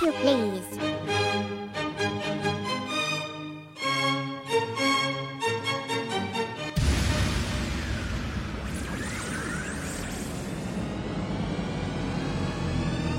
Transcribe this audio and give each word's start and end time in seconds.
if 0.00 0.04
you 0.04 0.12
please. 0.12 0.78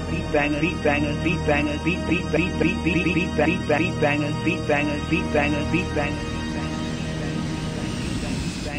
beat 0.10 0.32
bangers, 0.32 0.62
beat 0.62 0.84
bangers, 0.84 1.24
beat 1.24 1.46
bangers, 1.46 1.82
beat 1.84 2.08
beat 2.08 2.32
beat 2.32 2.60
beat 2.60 2.84
beat 2.84 2.84
beat 2.84 3.04
beat 3.04 3.36
beat 3.36 3.68
beat 3.78 4.00
bangers, 4.02 4.36
beat 4.44 4.68
bangers, 4.68 5.10
beat 5.10 5.34
bangers, 5.34 5.72
beat 5.72 5.96
bangers, 5.96 6.30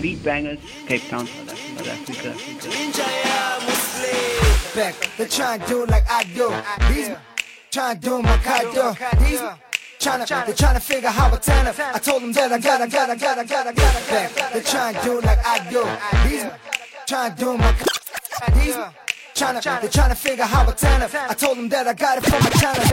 beat 0.00 0.24
bangers, 0.24 0.58
Cape 0.86 1.08
Town, 1.08 1.26
South 1.26 1.88
Africa, 1.88 2.34
South 2.38 2.68
Africa. 2.68 3.90
Back, 4.74 4.94
they 5.18 5.26
try 5.26 5.56
and 5.56 5.66
do 5.66 5.84
like 5.86 6.08
I 6.08 6.22
do. 6.24 6.54
These 6.94 7.10
try 7.70 7.92
and 7.92 8.00
do 8.00 8.22
my 8.22 8.36
kind 8.38 8.68
These 9.20 9.40
tryna, 10.00 10.46
they 10.46 10.52
tryna 10.52 10.80
figure 10.80 11.08
how 11.08 11.32
I 11.32 11.36
turn 11.36 11.66
up. 11.66 11.78
I 11.78 11.98
told 11.98 12.22
them 12.22 12.32
that 12.32 12.52
I 12.52 12.58
gotta, 12.58 12.88
gotta, 12.88 13.16
gotta, 13.16 13.44
gotta, 13.44 13.72
gotta, 13.72 14.10
back. 14.10 14.52
They 14.52 14.60
try 14.60 14.90
and 14.92 15.04
do 15.04 15.20
like 15.20 15.38
I 15.46 15.58
do. 15.70 15.84
These 16.28 16.46
try 17.06 17.26
and 17.28 17.36
do 17.36 17.56
my 17.56 17.72
These 18.54 18.76
tryna, 19.34 19.80
they 19.82 19.88
tryna 19.88 20.16
figure 20.16 20.44
how 20.44 20.68
I 20.68 20.72
turn 20.72 21.02
up. 21.02 21.14
I 21.14 21.34
told 21.34 21.58
them 21.58 21.68
that 21.68 21.86
I 21.86 21.94
got 21.94 22.18
it 22.18 22.24
from 22.24 22.42
my 22.42 22.50
channel. 22.50 22.84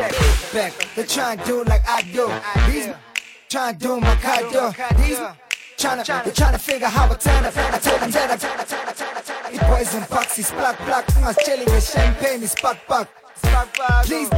Back, 0.53 0.73
they 0.95 1.03
try 1.03 1.33
and 1.33 1.43
do 1.43 1.63
like 1.63 1.87
I 1.87 2.01
do. 2.01 2.27
These 2.71 2.93
try 3.49 3.69
and 3.69 3.79
do 3.79 3.99
my 3.99 4.15
kind 4.15 4.45
These 4.97 5.19
tryna, 5.77 6.23
they 6.23 6.31
tryna 6.31 6.59
figure 6.59 6.87
how 6.87 7.09
I 7.09 7.15
turn 7.15 7.45
up. 7.45 7.57
I 7.57 7.79
told 7.79 8.01
them 8.01 8.11
that 8.11 8.31
I 8.31 8.37
got 8.37 8.59
it 8.61 8.67
boys 9.67 9.93
and 9.95 10.05
foxy, 10.05 10.41
splack 10.43 10.77
black. 10.85 11.05
I 11.17 11.27
was 11.27 11.37
chilling 11.45 11.65
with 11.65 11.89
champagne, 11.89 12.43
it's 12.43 12.51
spark 12.51 12.77
back. 12.87 13.09
Please, 14.03 14.29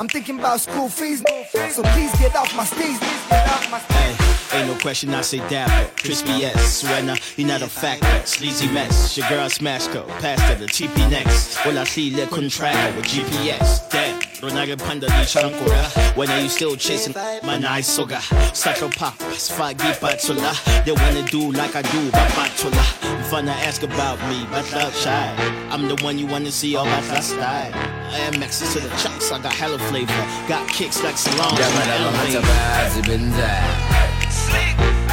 I'm 0.00 0.08
thinking 0.08 0.38
about 0.38 0.60
school 0.60 0.88
fees. 0.88 1.22
So 1.70 1.82
please 1.82 2.12
get 2.18 2.34
off 2.34 2.54
my 2.56 2.64
steez. 2.64 2.98
Hey, 3.92 4.58
ain't 4.58 4.68
no 4.68 4.78
question 4.80 5.10
I 5.14 5.20
say 5.20 5.38
dapper. 5.48 5.90
Crispy 5.96 6.44
S, 6.44 6.82
Suena, 6.82 7.16
you're 7.38 7.48
not 7.48 7.62
a 7.62 7.68
factor. 7.68 8.26
Sleazy 8.26 8.66
mess, 8.72 9.16
your 9.16 9.28
girl 9.28 9.48
smash 9.48 9.86
go. 9.88 10.04
Past 10.18 10.58
the 10.58 10.66
TP 10.66 11.10
next. 11.10 11.64
Well, 11.64 11.78
I 11.78 11.84
see 11.84 12.14
le 12.14 12.26
contract 12.26 12.96
with 12.96 13.06
GPS. 13.06 13.88
Damn, 13.90 14.13
Ronage 14.44 14.76
Panda 14.78 15.06
di 15.06 15.24
Shankura. 15.24 15.84
Oh, 15.96 16.12
when 16.16 16.30
are 16.30 16.40
you 16.40 16.48
still 16.48 16.76
chasing 16.76 17.14
my 17.42 17.56
eyes 17.66 17.86
soga? 17.86 18.20
Ah. 18.20 18.50
Satchel 18.52 18.90
pop, 18.90 19.14
spaghetti 19.32 19.98
patula. 20.00 20.52
They 20.84 20.92
wanna 20.92 21.22
do 21.24 21.50
like 21.52 21.74
I 21.74 21.82
do, 21.82 22.10
batula. 22.10 22.84
Fun 23.30 23.46
to 23.46 23.52
ask 23.52 23.82
about 23.82 24.18
me, 24.28 24.46
but 24.50 24.70
love 24.72 24.94
shy. 24.94 25.34
I'm 25.70 25.88
the 25.88 25.96
one 26.04 26.18
you 26.18 26.26
wanna 26.26 26.50
see 26.52 26.76
all 26.76 26.84
my 26.84 27.00
fast 27.00 27.30
style. 27.30 27.72
I 28.12 28.18
am 28.28 28.34
Mexis 28.34 28.74
to 28.74 28.80
the 28.80 28.90
chops, 28.96 29.32
I 29.32 29.40
got 29.40 29.54
hella 29.54 29.78
flavor. 29.78 30.12
Got 30.46 30.68
kicks 30.68 31.02
like 31.02 31.16
benza 33.06 33.50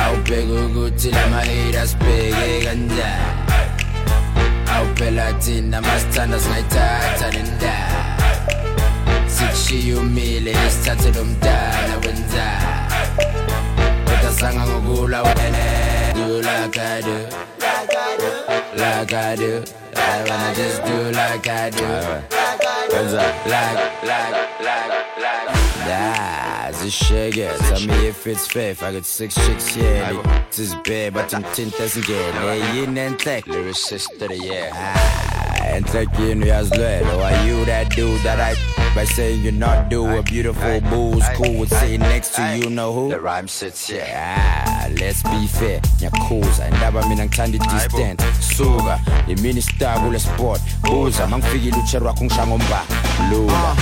awubheka 0.03 0.53
ukuthi 0.65 1.11
la 1.11 1.81
asibheke 1.81 2.65
kanjani 2.65 3.51
awuphela 4.73 5.33
thina 5.33 5.81
masithanda 5.81 6.39
singayithatha 6.39 7.31
nendawo 7.31 8.20
sikushiye 9.53 9.95
umile 9.95 10.55
sithathe 10.69 11.11
lo 11.11 11.25
mdala 11.25 11.97
wenza. 12.05 12.47
Kodwa 14.05 14.33
sanga 14.39 14.67
ngokula 14.67 15.21
wena 15.23 16.13
do 16.13 16.37
like 16.37 16.79
I 16.79 17.01
do. 17.01 17.17
Like 18.77 19.13
I 19.13 19.35
do. 19.35 19.59
Like 19.59 19.71
I 19.97 20.29
wanna 20.29 20.55
just 20.55 20.83
do 20.85 21.11
like 21.11 21.47
I 21.47 21.69
do. 21.69 21.85
Up? 22.93 23.45
Like, 23.45 24.03
like, 24.03 24.31
like, 24.59 24.91
like. 25.17 25.57
Nah, 25.87 26.71
zisheke 26.71 27.49
Tell 27.57 27.81
me 27.87 28.07
if 28.07 28.27
it's 28.27 28.47
faith 28.47 28.83
I 28.83 28.91
got 28.93 29.05
six 29.05 29.33
chicks 29.35 29.73
here 29.73 30.21
This 30.49 30.59
is 30.59 30.75
bad 30.75 31.13
but 31.13 31.33
I'm 31.33 31.43
tin 31.53 31.69
doesn't 31.69 32.05
get 32.05 32.33
Yeah, 32.35 32.73
yin 32.73 32.97
and 32.97 33.17
tech 33.17 33.45
Lyricist 33.45 34.21
of 34.21 34.27
the 34.29 34.37
year. 34.37 34.69
Ah, 34.73 35.75
enhlekeni 35.75 36.45
uyazilwela 36.45 37.25
Are 37.25 37.47
you 37.47 37.65
that 37.65 37.89
dude 37.95 38.21
that 38.23 38.39
I 38.39 38.80
by 38.95 39.05
saying 39.05 39.41
you're 39.41 39.51
not 39.51 39.89
do 39.89 40.05
a 40.17 40.23
beautiful 40.23 40.81
booze 40.81 41.23
cool 41.35 41.59
with 41.59 41.69
sitting 41.69 42.01
next 42.01 42.35
to 42.35 42.57
you 42.57 42.69
know 42.69 42.93
who? 42.93 43.09
The 43.09 43.19
rhyme 43.19 43.47
sits 43.47 43.87
here. 43.87 44.05
Ah 44.13 44.71
let's 44.99 45.23
be 45.23 45.47
fair. 45.47 45.81
Ngiyakhuza 45.97 46.67
indaba 46.67 47.07
mina 47.07 47.25
ngithanda 47.25 47.57
i-distance 47.57 48.23
suka 48.55 48.99
imini 49.27 49.61
star 49.61 49.99
kule 49.99 50.19
sport. 50.19 50.61
Buza 50.81 51.27
mangifikile 51.27 51.77
utshe 51.77 51.99
rwakho 51.99 52.23
ngishaya 52.23 52.47
ngomba 52.47 52.85
lula 53.29 53.75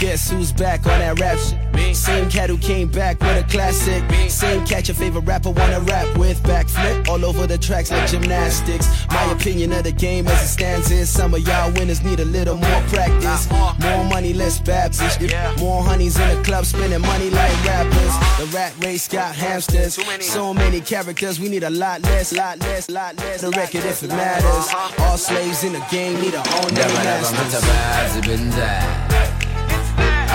Guess 0.00 0.30
who's 0.30 0.52
back 0.52 0.86
on 0.86 0.98
that 0.98 1.20
rap 1.20 1.38
shit? 1.38 1.96
Same 1.96 2.28
cat 2.28 2.50
who 2.50 2.58
came 2.58 2.88
back 2.88 3.20
with 3.20 3.44
a 3.44 3.48
classic. 3.48 4.02
Same 4.28 4.64
cat 4.66 4.88
your 4.88 4.94
favorite 4.94 5.22
rapper 5.22 5.50
wanna 5.50 5.80
rap 5.80 6.16
with. 6.16 6.42
Backflip 6.42 7.08
all 7.08 7.24
over 7.24 7.46
the 7.46 7.58
tracks 7.58 7.90
like 7.90 8.08
gymnastics. 8.08 9.06
My 9.08 9.22
opinion 9.32 9.72
of 9.72 9.84
the 9.84 9.92
game 9.92 10.26
as 10.26 10.42
it 10.42 10.48
stands 10.48 10.90
is 10.90 11.08
some 11.08 11.34
of 11.34 11.46
y'all 11.46 11.70
winners 11.72 12.02
need 12.02 12.20
a 12.20 12.24
little 12.24 12.56
more 12.56 12.82
practice. 12.88 13.48
More 13.80 14.04
money, 14.04 14.32
Baptist. 14.64 15.20
More 15.58 15.82
honeys 15.82 16.18
in 16.18 16.28
the 16.28 16.42
club 16.42 16.64
spending 16.64 17.00
money 17.00 17.30
like 17.30 17.64
rappers. 17.64 18.14
The 18.38 18.46
rat 18.54 18.72
race 18.84 19.08
got 19.08 19.34
hamsters. 19.34 19.98
So 20.20 20.52
many 20.52 20.80
characters, 20.80 21.38
we 21.38 21.48
need 21.48 21.62
a 21.62 21.70
lot 21.70 22.02
less, 22.02 22.32
lot 22.32 22.58
less, 22.60 22.90
lot 22.90 23.16
less. 23.18 23.40
The 23.40 23.50
record 23.50 23.84
if 23.84 24.02
it 24.02 24.08
matters. 24.08 24.74
All 24.98 25.16
slaves 25.16 25.64
in 25.64 25.72
the 25.72 25.84
game 25.90 26.20
need 26.20 26.34
a 26.34 26.38
own 26.38 26.74
their 26.74 26.88
masters. 26.88 27.62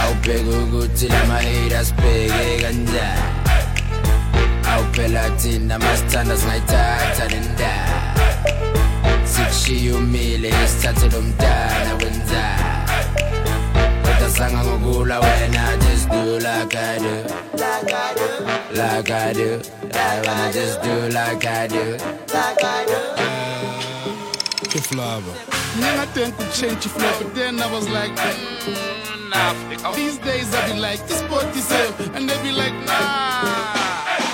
awubheka 0.07 0.57
ukuthi 0.63 1.07
la 1.07 1.25
mahate 1.25 1.77
asibheke 1.77 2.61
kanjani 2.61 3.21
awuphela 4.71 5.29
thina 5.29 5.79
masithanda 5.79 6.37
singayithatha 6.37 7.27
nendawo 7.31 8.27
sikushiye 9.23 9.91
umile 9.93 10.51
sithathe 10.67 11.07
lo 11.09 11.21
kodwa 14.37 14.49
sanga 14.49 14.63
ngokula 14.63 15.19
wena 15.19 15.77
just 15.77 16.09
do 16.09 16.39
like 16.39 16.75
I 16.75 16.99
do 16.99 17.23
like 18.71 19.11
I 19.11 19.33
do 19.33 19.61
I 19.93 20.21
wanna 20.25 20.53
just 20.53 20.81
do 20.81 21.09
like 21.09 21.45
I 21.45 21.67
do 21.67 21.97
Keflava. 24.69 25.33
Man, 25.79 25.99
I 25.99 26.05
think 26.07 26.37
we 26.37 26.45
change 26.45 26.85
your 26.85 26.93
flow, 26.93 27.13
but 27.19 27.33
then 27.33 27.61
I 27.61 27.71
was 27.71 27.87
like, 27.89 28.11
mm. 28.11 29.95
These 29.95 30.17
days 30.17 30.53
I 30.53 30.73
be 30.73 30.79
like, 30.79 31.07
this 31.07 31.21
boy 31.23 31.39
is 31.55 31.69
hell, 31.71 31.93
and 32.15 32.29
they 32.29 32.41
be 32.43 32.51
like, 32.51 32.73
nah. 32.85 33.43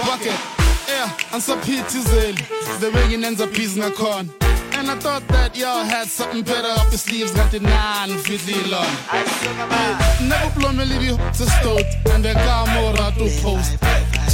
Bucket, 0.07 0.39
yeah, 0.87 1.15
and 1.33 1.41
so 1.41 1.55
Pete 1.61 1.85
is. 1.93 2.05
The 2.79 2.91
ringing 2.95 3.23
ends 3.23 3.41
up 3.41 3.51
peace 3.53 3.75
ngakhona. 3.75 4.42
And 4.83 4.91
I 4.91 4.99
thought 4.99 5.25
that 5.29 5.55
y'all 5.55 5.85
had 5.85 6.09
something 6.09 6.43
better 6.43 6.67
up 6.67 6.91
your 6.91 6.97
sleeves, 6.97 7.31
got 7.31 7.49
the 7.51 7.61
nine 7.61 8.17
fifty 8.17 8.51
long. 8.69 8.85
Never 10.27 10.59
blow 10.59 10.73
me 10.73 10.83
leave 10.83 11.03
you 11.03 11.15
to 11.15 11.45
start, 11.47 11.85
and 12.11 12.21
then 12.21 12.35
come 12.35 12.67
out 12.99 13.13
to 13.13 13.29
post. 13.41 13.92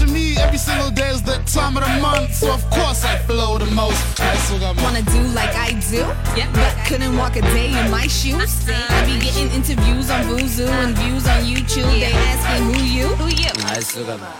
To 0.09 0.15
me, 0.15 0.35
every 0.37 0.57
single 0.57 0.89
day 0.89 1.09
is 1.09 1.21
the 1.21 1.37
time 1.45 1.77
of 1.77 1.83
the 1.83 2.01
month, 2.01 2.33
so 2.33 2.51
of 2.51 2.67
course 2.71 3.05
I 3.05 3.19
flow 3.29 3.59
the 3.59 3.69
most. 3.69 4.19
I 4.19 4.35
still 4.37 4.59
got 4.59 4.75
my 4.75 4.81
Wanna 4.81 5.03
do 5.03 5.21
like 5.37 5.53
I 5.55 5.73
do, 5.91 6.01
yeah. 6.35 6.49
but 6.51 6.73
couldn't 6.87 7.15
walk 7.15 7.35
a 7.35 7.41
day 7.53 7.79
in 7.79 7.91
my 7.91 8.07
shoes. 8.07 8.67
I 8.67 9.05
be 9.05 9.19
getting 9.19 9.51
interviews 9.51 10.09
on 10.09 10.21
Vuzu 10.23 10.67
and 10.67 10.97
views 10.97 11.27
on 11.27 11.43
YouTube. 11.43 11.91
They 11.99 12.13
asking 12.13 12.73
who 12.73 12.81
you? 12.81 13.07
Who 13.21 13.27
you? 13.27 13.51
ngayisuka 13.61 14.17
ma 14.19 14.31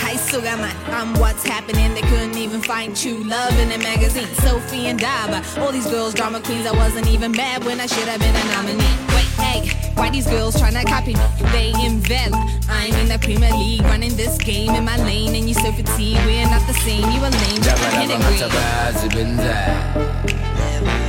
Hi, 0.00 0.14
Sugaman. 0.14 0.72
I'm 0.96 1.12
what's 1.20 1.44
happening. 1.44 1.92
They 1.92 2.06
couldn't 2.08 2.38
even 2.38 2.62
find 2.62 2.96
true 2.96 3.22
love 3.24 3.52
in 3.58 3.68
the 3.68 3.78
magazine. 3.78 4.28
Sophie 4.40 4.86
and 4.86 4.98
Daba, 4.98 5.44
all 5.60 5.72
these 5.72 5.90
girls 5.90 6.14
drama 6.14 6.40
queens. 6.40 6.66
I 6.66 6.72
wasn't 6.72 7.06
even 7.08 7.32
mad 7.32 7.64
when 7.64 7.80
I 7.80 7.86
should 7.86 8.08
have 8.08 8.20
been 8.20 8.34
a 8.34 8.44
nominee. 8.54 9.17
Hey, 9.38 9.70
why 9.94 10.10
these 10.10 10.26
girls 10.26 10.56
tryna 10.56 10.84
copy 10.86 11.14
me? 11.14 11.20
They 11.52 11.72
in 11.84 12.00
Vela. 12.00 12.36
I'm 12.68 12.94
in 12.94 13.08
the 13.08 13.18
Premier 13.18 13.52
League, 13.52 13.82
running 13.82 14.16
this 14.16 14.38
game 14.38 14.74
in 14.74 14.84
my 14.84 14.96
lane, 14.96 15.34
and 15.34 15.48
you 15.48 15.54
so 15.54 15.72
fatigued. 15.72 16.24
We're 16.26 16.48
not 16.50 16.66
the 16.66 16.74
same. 16.74 17.10
You 17.10 17.20
a 17.20 17.30
lame, 17.30 17.62
just 17.62 17.82
a 17.82 17.90
hit 17.98 18.10
Jabalaba 18.10 18.14
and 18.14 18.22
green. 18.24 18.40
ngatabazi 18.40 19.08
benza 19.14 19.56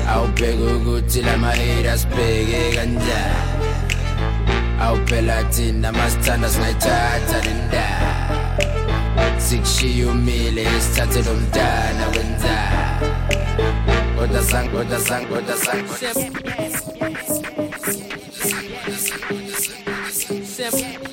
awubheka 0.10 0.64
ukuthi 0.76 1.22
la 1.22 1.38
mahate 1.38 1.90
asibheke 1.92 2.76
kanjani 2.76 3.60
awuphela 4.82 5.44
thina 5.44 5.92
masithanda 5.92 6.50
singayithatha 6.50 7.42
nendawo 7.46 8.40
sikushiye 9.38 10.06
umile 10.06 10.66
sithathe 10.82 11.22
lo 11.22 11.34
mdala 11.34 12.08
wenza 12.08 12.58
kodwa 14.18 14.44
sang 14.44 14.70
kodwa 14.70 15.00
sang 15.00 15.26
kodwa 15.26 15.58
sang 15.58 15.84
Simp. 20.70 21.10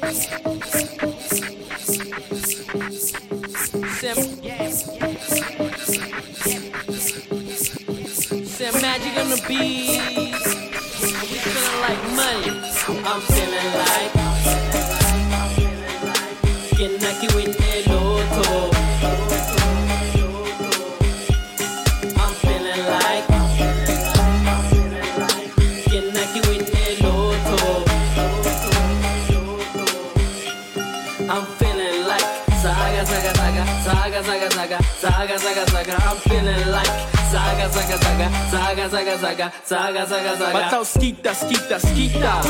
Simp. 8.44 8.82
Magic 8.82 9.16
on 9.16 9.30
the 9.30 9.42
beat. 9.48 10.34
We 11.22 11.38
feeling 11.38 11.80
like 11.80 12.02
money. 12.14 12.50
I'm 13.04 13.20
feeling 13.22 13.70
like. 13.80 14.12
Getting 16.76 17.00
lucky 17.00 17.28
with 17.34 17.56
the. 17.56 18.45
zaga 35.46 35.66
zaga, 35.70 35.94
I'm 36.10 36.16
feeling 36.28 36.70
like 36.70 36.90
zaga 37.30 37.68
zaga 37.70 37.96
zaga, 37.98 38.28
zaga 38.50 38.88
zaga 38.88 39.16
zaga, 39.18 39.52
zaga 39.64 40.06
zaga 40.06 40.36
zaga. 40.36 40.52
But 40.52 40.72
I'll 40.72 40.84
skeeta 40.84 41.34
skeeta 41.34 41.78
skeeta, 41.78 42.42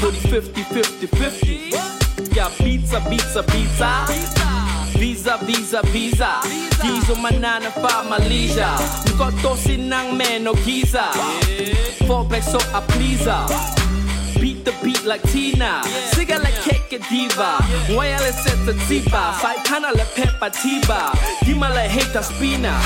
booty 0.00 0.20
50 0.28 0.62
50 0.62 1.06
50. 1.06 2.34
Yeah, 2.34 2.48
pizza 2.58 3.00
pizza 3.10 3.42
pizza. 3.42 4.06
Visa, 5.00 5.38
visa, 5.44 5.80
visa 5.92 6.40
Diesel 6.82 7.16
my 7.16 7.30
9 7.30 7.62
to 7.62 7.70
5, 7.70 8.10
my 8.10 8.18
leisure 8.28 8.66
Mkoto 9.06 9.56
sinang 9.56 10.12
meno 10.14 10.52
giza 10.54 11.04
Four 12.06 12.24
black 12.24 12.42
so 12.42 12.58
I 12.74 12.80
please 12.86 13.24
her 13.24 13.46
Beat 14.38 14.64
the 14.66 14.72
beat 14.84 14.89
like 15.04 15.22
Tina 15.30 15.82
Siga 16.12 16.42
like 16.42 16.54
Keke 16.64 16.98
Diva. 17.08 17.58
Seta 18.32 18.72
tiba 18.86 19.34
Saitana 19.40 19.92
le 19.92 20.04
Peppa 20.14 20.50
Tiba. 20.50 21.12
Dima 21.44 21.68
le 21.68 21.88
Heta 21.88 22.22
Spina. 22.22 22.80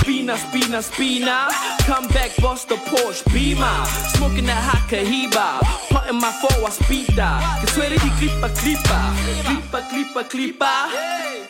Spina, 0.00 0.36
spina, 0.36 0.82
spina. 0.82 1.48
Come 1.86 2.06
back, 2.08 2.30
bust 2.40 2.68
the 2.68 2.76
Porsche 2.76 3.24
Beamer. 3.32 3.84
Smoking 4.14 4.46
that 4.46 4.62
hot 4.62 4.88
Cohiba. 4.88 5.60
Putting 5.90 6.20
my 6.20 6.30
forward 6.32 6.72
speeder. 6.72 7.38
Que 7.60 7.66
suere 7.66 7.96
di 7.98 8.10
clipa, 8.18 8.48
clipa 8.50 9.12
Clipa, 9.44 9.80
clipa, 9.90 10.24
clipa 10.24 10.72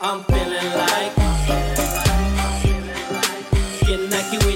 I'm 0.00 0.22
feeling 0.24 0.72
like 0.76 1.14
Kinaki 3.84 4.38
win 4.44 4.55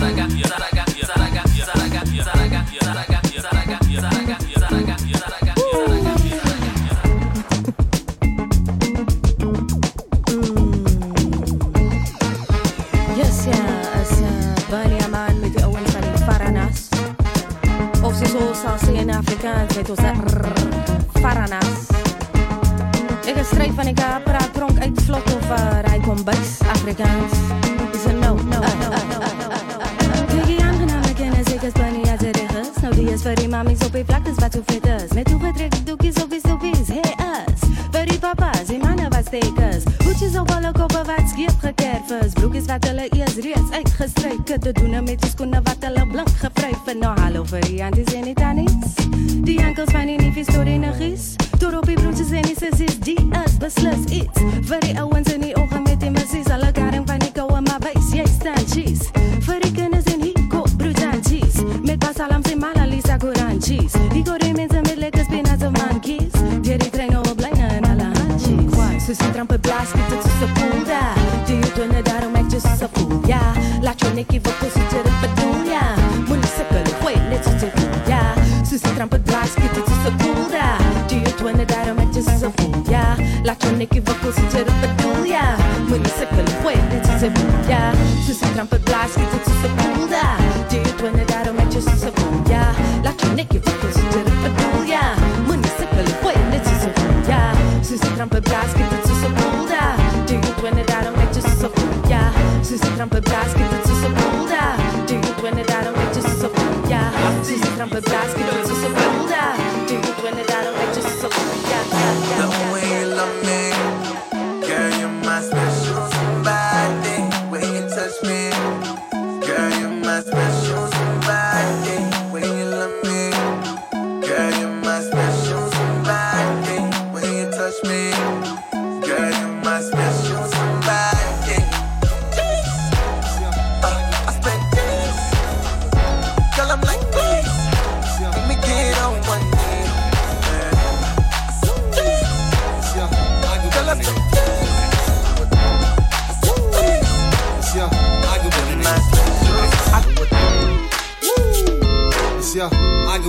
saga 0.00 0.52
saga 1.18 2.02
saga 2.24 2.60
saga 2.74 3.08
Yes, 3.10 3.17
Afrikaans, 19.18 19.74
heet 19.74 19.90
onze 19.90 20.12
Faranas. 21.12 21.86
Ik 23.26 23.34
is 23.34 23.46
strijd 23.46 23.70
van 23.74 23.86
ik 23.86 23.94
praat 24.24 24.54
dronk 24.54 24.78
uit 24.78 25.02
vlot 25.02 25.34
of 25.34 25.50
eh, 25.50 25.56
uh, 25.56 25.80
rijkom 25.80 26.24
buis 26.24 26.58
Afrikaans. 26.72 27.32
Is 27.92 28.04
een 28.04 28.18
no, 28.18 28.34
no, 28.34 28.60
is 31.68 31.74
bunny 31.74 32.02
as 32.08 32.22
it 32.22 32.36
is. 32.36 32.82
No 32.82 32.90
dias 32.92 33.22
for 33.22 33.34
mami 33.48 33.76
so 33.76 33.88
pe 33.90 34.04
placas 34.04 34.36
va 34.40 34.48
tu 34.48 34.62
fetas. 34.62 35.12
Me 35.12 35.22
tu 35.24 35.38
padre 35.38 35.68
tu 35.86 35.96
que 35.96 36.12
so 36.12 36.26
bis 36.26 36.42
bis 36.42 36.88
hey 36.88 37.14
us. 37.18 37.60
Voor 37.92 38.06
die 38.06 38.18
papa's 38.18 38.66
die 38.66 38.78
mannen 38.78 39.10
wat 39.10 39.26
stekers. 39.26 39.84
Hoedjes 40.04 40.36
op 40.38 40.50
alle 40.50 40.72
koppen 40.72 41.04
wat 41.06 41.28
schiep 41.32 41.56
gekerfers. 41.60 42.32
Broekjes 42.32 42.66
wat 42.66 42.84
hulle 42.88 43.08
eers 43.10 43.34
reeds 43.34 43.70
uitgestreken. 43.70 44.60
Te 44.60 44.72
doen 44.72 45.04
met 45.04 45.20
die 45.20 45.30
skoene 45.30 45.60
wat 45.62 45.76
hulle 45.80 46.06
blank 46.06 46.28
gevryf. 46.28 46.94
Nou 46.98 47.18
hallo 47.20 47.44
voor 47.44 47.60
die 47.60 47.84
anties 47.84 48.14
en 48.14 48.24
restless. 53.68 54.06
It's 54.10 54.40
very 54.66 54.96
Wednesday. 55.10 55.37
sincero 84.38 84.72
petulia 84.80 85.56
Muy 85.88 85.98
receptor 85.98 86.44
puede 86.62 87.00
tu 87.02 87.12
cebolla 87.18 87.92
Su 88.26 88.34
se 88.34 88.46
trampa 88.54 88.76
blasky 88.78 89.22
to 89.32 89.38
tu 89.44 89.50
sepulda. 89.62 90.24
Do 90.70 90.76
you 90.76 90.92
twin 90.98 91.18
it 91.18 91.32
out 91.34 91.54
met 91.54 91.72
your 91.72 91.82
cebolla 91.82 92.62
La 93.04 93.12
clinica 93.12 93.58
fucking 93.64 93.92
sincero 93.92 94.30
petulia 94.42 95.02
Muy 95.46 95.56
receptor 95.56 96.04
puede 96.22 96.58
tu 96.64 96.70
cebolla 96.82 97.52
Su 97.82 97.96
se 97.98 98.08
trampa 98.16 98.40
blasky 98.40 98.77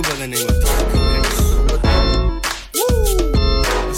I 0.00 0.02
go 0.02 0.08
by 0.08 0.16
the 0.16 0.26
name 0.28 0.48
of. 0.48 0.54
Kodak. 0.62 1.92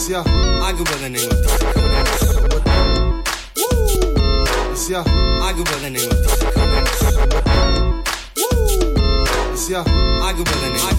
Yeah, 0.09 0.25
I 0.27 0.73
go 0.73 0.83
by 0.83 0.97
the 0.99 1.09
name 1.11 1.31
of. 1.31 1.37
Kodak. 1.73 2.83
Yeah, 4.91 5.05
I 5.07 5.53
the 5.79 5.91
name 5.91 6.11
of. 6.11 6.17
Kodak. 6.27 6.87
Yeah, 9.71 9.85
I 9.87 10.35
the 10.45 10.59
name 10.61 10.83
of. 10.83 10.99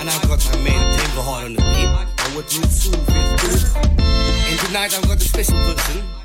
And 0.00 0.06
I've 0.08 0.22
got 0.28 0.40
my 0.52 0.58
man 0.62 0.82
Hard 1.22 1.44
on 1.46 1.52
the 1.54 1.62
beat. 1.62 1.90
I 1.90 2.36
would 2.36 2.46
do 2.46 2.60
two 2.60 2.94
And 4.50 4.58
tonight 4.60 4.94
I've 4.96 5.08
got 5.08 5.16
a 5.16 5.20
special 5.20 5.56
person. 5.56 6.23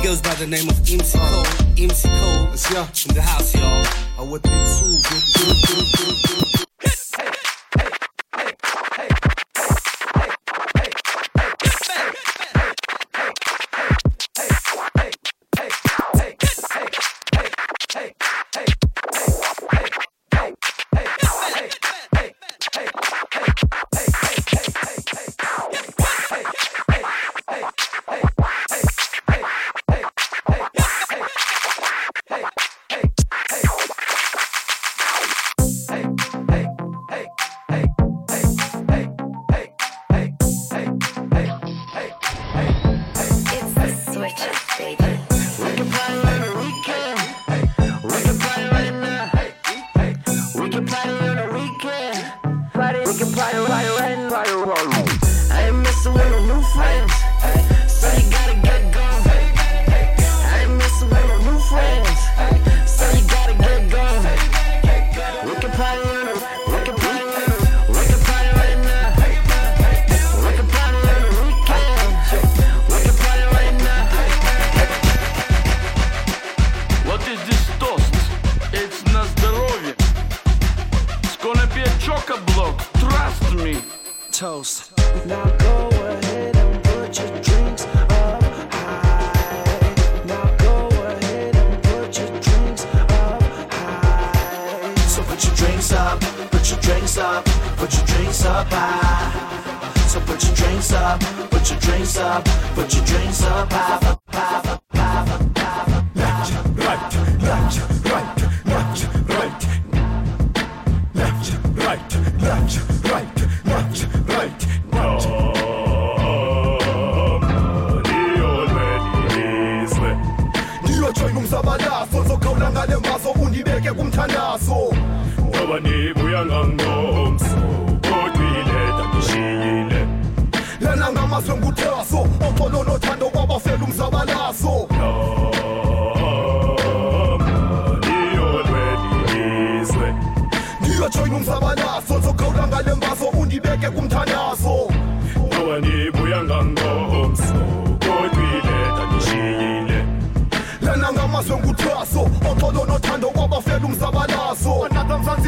He 0.00 0.06
goes 0.06 0.22
by 0.22 0.34
the 0.36 0.46
name 0.46 0.66
of 0.66 0.80
MC 0.80 1.18
Cole. 1.18 1.44
MC 1.76 2.08
Cole. 2.08 2.48
Yeah, 2.72 2.88
in 3.06 3.14
the 3.14 3.20
house, 3.20 3.54
y'all. 3.54 3.84
I 4.18 4.22
would 4.22 4.40
do 4.40 4.48
two 4.48 4.96
up 98.50 98.66
high. 98.70 100.06
So 100.08 100.20
put 100.20 100.42
your 100.44 100.54
drinks 100.54 100.92
up, 100.92 101.20
put 101.50 101.70
your 101.70 101.78
drinks 101.80 102.16
up, 102.16 102.44
put 102.74 102.94
your 102.94 103.04
drinks 103.04 103.42
up 103.44 103.72
high. 103.72 103.98
high, 104.02 104.19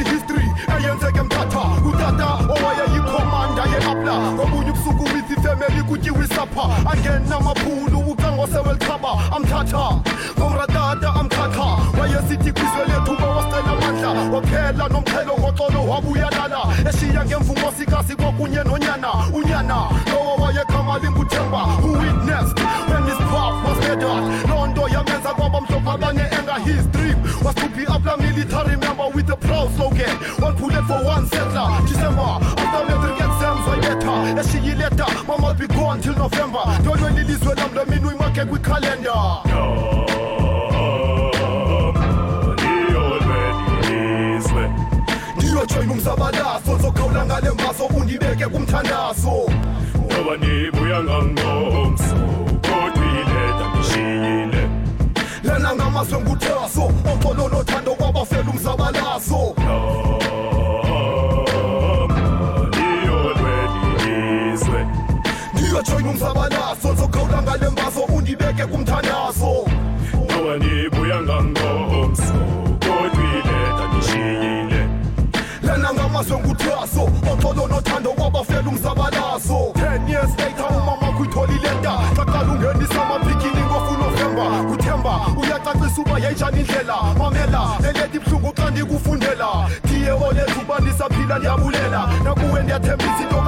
mzansi 0.02 0.14
history 0.14 0.50
eyenzeke 0.78 1.22
mthatha. 1.22 1.60
Utata 1.88 2.26
owayeyikhomanda 2.48 3.62
ye-apla 3.62 4.32
ngobunye 4.32 4.70
ubusuku 4.70 5.04
with 5.04 5.30
ifemeli 5.30 5.82
kutyiwa 5.82 6.24
isapha. 6.24 6.90
Angenamaphulu 6.92 7.98
ucangosewelchaba 8.10 9.08
amthatha 9.36 10.00
ngomratata 10.38 11.14
amkhatha 11.14 12.00
wayesithi 12.00 12.52
kwizwe 12.52 12.84
lethu 12.88 13.16
bawasicela 13.20 13.72
amandla. 13.72 14.10
Waphela 14.32 14.88
nomqhelo 14.88 15.34
ngoxolo 15.38 15.88
wabuyalala 15.88 16.60
eshiya 16.88 17.24
ngemvumosikazi 17.24 18.16
kwakunye 18.16 18.64
nonyana. 18.64 19.12
Unyana 19.34 19.76
lowo 20.12 20.34
wayekhama 20.42 20.98
linguthemba. 20.98 21.62
Who-witnessed 21.82 22.58
when 22.88 23.02
his 23.04 23.18
path 23.30 23.56
was 23.64 23.78
murdered 23.88 24.48
loo 24.48 24.66
nto 24.66 24.88
yamenza 24.88 25.34
kwaba 25.34 25.60
mhlophe 25.60 25.90
abane-enga 25.90 26.54
his 26.64 26.86
dream. 26.86 27.18
Was 27.42 27.54
to 27.54 27.68
be 27.68 27.86
up 27.86 28.02
military 28.18 28.76
member 28.76 29.08
with 29.14 29.30
a 29.30 29.36
proud 29.62 29.74
slogan 29.76 30.16
one 30.40 30.56
bullet 30.56 30.82
for 30.84 31.04
one 31.04 31.26
settler. 31.26 31.80
December 31.86 32.20
after 32.20 32.84
metric 32.88 33.20
exams 33.20 33.66
wayetha 33.68 34.40
eshiyileta 34.40 35.06
mama 35.26 35.54
be 35.54 35.66
gone 35.68 36.00
till 36.00 36.14
november. 36.14 36.58
Ntolweni 36.80 37.20
ilizwe 37.20 37.54
lam 37.54 37.74
lemini 37.74 38.06
uyimakhe 38.06 38.44
kwikhalenda 38.44 39.12
niyolwelizwe 43.42 44.70
ndiyojoyina 45.36 45.92
umzabalazo 45.92 46.78
zokhawula 46.82 47.26
ngale 47.26 47.50
mbazo 47.50 47.84
undibeke 47.86 48.46
kumthandazo 48.46 49.32
ngoba 50.04 50.36
nibuya 50.40 51.02
ngangomso 51.02 52.14
kodwa 52.62 53.04
ileta 53.04 53.68
ngishiyile 53.76 54.68
lana 55.44 55.74
ngamazwe 55.74 56.20
nguthaso 56.20 56.82
oxolo 57.12 57.48
nothando 57.48 57.94
kwabafela 57.94 58.50
umzabalazo 58.50 59.51
ndiyojoyina 65.82 66.10
umzabalazo 66.10 66.94
zokhawula 66.94 67.42
ngale 67.42 67.68
mbazo 67.68 68.00
undibeke 68.00 68.66
kumthandazo 68.66 69.66
ngoba 70.24 71.42
ngangomso 71.42 72.34
kodwa 72.80 73.24
ileta 73.38 73.86
lana 75.62 75.94
ngamazwe 75.94 76.38
nguthaso 76.38 77.02
oxolo 77.32 77.66
nothando 77.68 78.10
kwabafela 78.10 78.68
umzabalazo 78.68 79.72
10 79.74 80.10
years 80.10 80.30
later 80.38 80.66
umama 80.70 81.12
kwitholilenta 81.16 81.92
qaqala 82.16 82.52
ungenisa 82.52 83.02
amaphikini 83.02 83.62
ngofunovemba 83.66 84.46
kuthemba 84.68 85.14
uyacacisa 85.40 86.00
uba 86.02 86.18
yayinjani 86.18 86.60
indlela? 86.60 86.96
Mamela 87.18 87.78
eleti 87.88 88.18
buhlungu 88.18 88.52
xa 88.56 88.70
ndikufundela. 88.70 89.68
Thiye 89.88 90.12
olethu 90.12 90.60
uba 90.60 90.78
ndisaphila 90.78 91.38
ndiyabulela. 91.38 92.08
Nakuwe 92.24 92.62
ndiyathembisa 92.62 93.22
into 93.22 93.40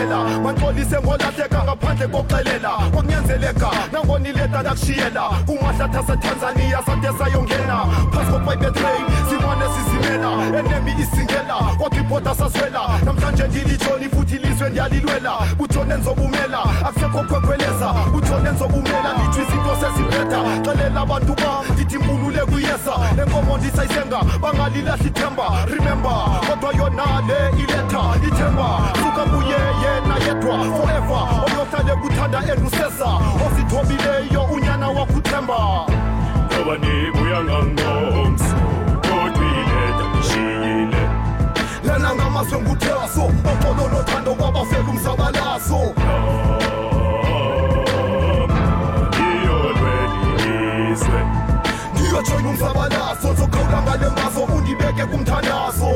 sakhamela 0.00 0.40
manxolise 0.40 0.98
ngolahleka 1.00 1.64
ngaphandle 1.64 2.06
kokuxelela. 2.08 2.70
Kwakunyanzeleka 2.92 3.70
nangonileta 3.92 4.60
ndakushiyela. 4.60 5.22
Kumahlatha 5.46 6.02
setanzania 6.06 6.82
sade 6.86 7.18
sayongena. 7.18 7.76
Phasi 8.12 8.30
kokwayibetrain 8.32 9.04
simane 9.28 9.66
sizimela. 9.74 10.30
Enemi 10.58 10.92
isingela 11.02 11.54
kwakwibhoda 11.78 12.34
saswela. 12.34 13.00
Namhlanje 13.04 13.48
ndilitshoni 13.48 14.08
futhi 14.08 14.36
ilizwe 14.36 14.70
ndiyalilwela. 14.70 15.32
Kutshone 15.58 15.94
nzobumela 15.94 16.62
akusekho 16.86 17.22
khwekhweleza. 17.24 17.88
Kutshone 18.12 18.50
nzobumela 18.50 19.10
nditsho 19.16 19.42
izinto 19.42 19.76
seziphetha 19.80 20.40
xelela 20.64 21.00
abantu 21.00 21.34
bam 21.34 21.64
ndithi 21.72 21.98
mbulule 21.98 22.40
kuyeza 22.40 22.94
lenkomo 23.16 23.58
ndisayisenga 24.10 24.38
bangalilahli 24.40 25.06
ithemba 25.06 25.66
remember 25.66 26.40
kodwa 26.46 26.72
yona 26.74 27.22
le 27.26 27.62
iletha 27.62 28.02
ithemba. 28.26 28.92
Suka 28.98 29.24
kuye 29.30 29.60
yena 29.82 30.16
yedwa 30.26 30.64
forever. 30.76 31.22
Oyohlale 31.46 31.94
kuthanda 32.02 32.38
endusesa 32.52 33.10
osithobileyo 33.46 34.42
unyana 34.52 34.88
wakuthemba. 34.88 35.86
Ngoba 36.52 36.78
nibuya 36.78 37.44
ngangomso 37.44 38.56
kodwa 39.02 39.44
ileta 39.60 40.04
ngishiyile 40.10 41.02
lana 41.84 42.14
ngamazwe 42.14 42.60
nguthaso 42.60 43.24
oxolo 43.24 43.88
nothando 43.88 44.34
kwabafela 44.34 44.90
umzabalazo. 44.90 45.94
niyolwelizwe 46.00 46.59
ndiyojoyina 52.10 52.48
umzabalazo 52.50 53.34
zokhawula 53.34 53.82
ngale 53.82 54.08
mbazo 54.10 54.40
undibeke 54.40 55.04
kumthandazo. 55.06 55.90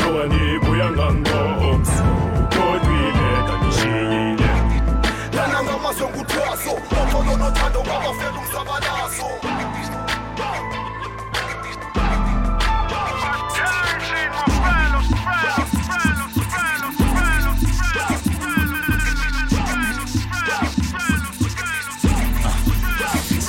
Ngoba 0.00 0.22
nibuya 0.30 0.90
ngangomso 0.90 2.04
kodwa 2.52 2.92
ileta 3.08 3.54
ngishiyile 3.64 4.50
lana 5.36 5.58
ngamazwe 5.64 6.06
nguthaso 6.08 6.72
oxolo 7.00 7.36
nothando 7.40 7.80
kwabafela 7.86 8.38
umzabalazo 8.42 9.26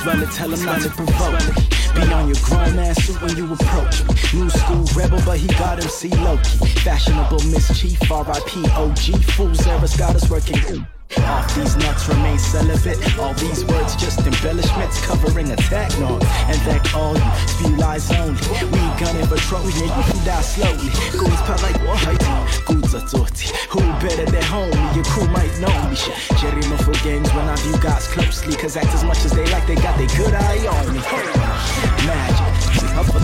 Swell 0.02 0.20
it, 0.20 0.30
tell 0.32 0.50
him 0.50 0.64
not 0.64 0.80
to 0.80 0.88
provoke. 0.88 1.38
Be 1.94 2.12
on 2.12 2.26
your 2.26 2.36
grown 2.42 2.76
ass 2.80 3.04
suit 3.04 3.22
when 3.22 3.36
you 3.36 3.52
approach 3.52 4.00
him. 4.00 4.40
New 4.40 4.50
school 4.50 4.84
rebel, 4.96 5.22
but 5.24 5.38
he 5.38 5.46
got 5.46 5.78
MC 5.78 6.08
Loki. 6.08 6.58
Fashionable 6.80 7.44
mischief, 7.44 8.00
RIP 8.10 8.66
OG. 8.74 9.22
Fools 9.36 9.64
errors 9.64 9.96
got 9.96 10.16
us 10.16 10.28
working. 10.28 10.84
Off 11.18 11.54
these 11.54 11.76
nuts 11.76 12.08
remain 12.08 12.38
celibate. 12.38 12.98
All 13.18 13.34
these 13.34 13.64
words 13.64 13.96
just 13.96 14.20
embellishments 14.26 15.04
covering 15.04 15.50
attack 15.52 15.90
noise. 15.98 16.22
And 16.48 16.58
that 16.68 16.94
all 16.94 17.14
you 17.14 17.30
spew 17.48 17.76
lies 17.76 18.10
only. 18.12 18.40
We 18.72 18.80
gunning 19.00 19.26
for 19.26 19.38
and 19.76 19.92
you 19.92 20.04
can 20.08 20.24
die 20.24 20.40
slowly. 20.40 20.90
Goons 21.12 21.42
pop 21.44 21.62
like 21.62 21.78
what? 21.86 22.00
Goods 22.66 22.94
authority. 22.94 23.48
Who 23.70 23.80
better 24.00 24.26
than 24.26 24.42
homie? 24.42 24.94
Your 24.94 25.04
crew 25.04 25.28
might 25.28 25.52
know 25.60 25.74
me. 25.88 25.96
Jerry 26.40 26.62
no 26.68 26.76
for 26.78 26.96
games 27.04 27.32
when 27.34 27.48
I 27.48 27.56
view 27.56 27.76
guys 27.80 28.08
closely. 28.08 28.54
Cause 28.56 28.76
act 28.76 28.92
as 28.94 29.04
much 29.04 29.24
as 29.24 29.32
they 29.32 29.46
like, 29.46 29.66
they 29.66 29.76
got 29.76 29.96
their 29.98 30.08
good 30.16 30.34
eye 30.34 30.66
on 30.66 30.92
me. 30.92 31.00
Magic, 32.06 32.96
up 32.96 33.06
for. 33.06 33.22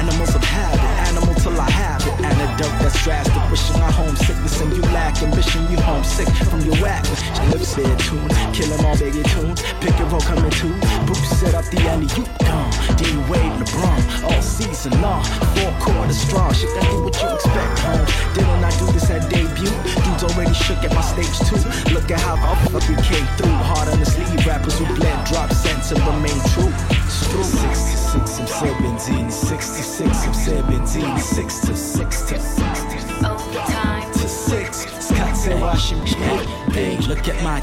Animals 0.00 0.34
of 0.34 0.44
habit, 0.44 0.80
animal 1.08 1.34
till 1.34 1.60
I 1.60 1.70
have 1.70 2.06
it. 2.06 2.23
And 2.54 2.62
antidote 2.62 2.82
that's 2.82 3.04
drastic. 3.04 3.50
Wishing 3.50 3.76
I 3.82 3.90
homesickness 3.90 4.60
and 4.60 4.76
you 4.76 4.82
lack 4.94 5.22
ambition. 5.22 5.62
You 5.70 5.78
homesick 5.78 6.28
from 6.50 6.60
your 6.60 6.76
whack. 6.76 7.02
Lips 7.50 7.74
bed 7.74 7.98
tune, 7.98 8.28
kill 8.52 8.72
'em 8.72 8.86
all 8.86 8.96
baby 8.96 9.22
tunes. 9.22 9.62
Pick 9.80 9.98
your 9.98 10.08
roll 10.08 10.20
coming 10.20 10.50
to. 10.50 10.68
Boots 11.06 11.28
set 11.38 11.54
up 11.54 11.64
the 11.70 11.80
alley, 11.88 12.06
you 12.16 12.24
dumb. 12.46 12.70
D 12.96 13.04
Wade, 13.28 13.52
LeBron, 13.60 13.98
all 14.24 14.42
season 14.42 15.00
long. 15.02 15.24
Four 15.54 15.72
quarters 15.80 16.18
strong. 16.18 16.52
Shit, 16.54 16.72
that 16.74 16.84
ain't 16.84 17.04
what 17.04 17.20
you 17.20 17.28
expect, 17.28 17.78
home. 17.80 18.06
Didn't 18.34 18.64
I 18.64 18.70
do 18.78 18.86
this 18.92 19.10
at 19.10 19.28
debut? 19.30 19.74
Dudes 20.04 20.24
already 20.24 20.54
shook 20.54 20.82
at 20.84 20.94
my 20.94 21.02
stage 21.02 21.38
too. 21.48 21.58
Look 21.92 22.10
at 22.10 22.20
how 22.20 22.36
the 22.36 22.70
fuck 22.70 22.88
we 22.88 22.96
came 23.02 23.26
through. 23.36 23.56
Hard 23.70 23.88
on 23.88 23.98
the 23.98 24.06
sleeve, 24.06 24.46
rappers 24.46 24.78
who 24.78 24.86
bled, 24.94 25.18
drop 25.26 25.52
sense 25.52 25.90
and 25.90 26.00
remain 26.06 26.38
true. 26.52 26.72
Screw 27.08 27.42
66, 27.42 28.38
I'm 28.38 28.46
17, 28.46 29.30
66, 29.30 30.26
I'm 30.26 30.34
17, 30.34 31.18
6 31.18 31.63
look 37.14 37.28
at 37.28 37.42
my. 37.44 37.58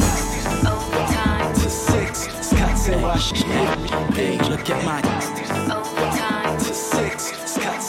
Overtime. 0.70 1.54
To 1.56 1.70
6, 1.70 2.48
Scott 2.48 2.78
said, 2.78 3.02
washing 3.02 3.50
me. 3.50 4.16
Big, 4.16 4.42
look 4.48 4.70
at 4.70 4.86
my. 4.86 5.00
Overtime. 5.76 6.58
To 6.58 6.74
6, 6.74 7.52
Scott 7.52 7.82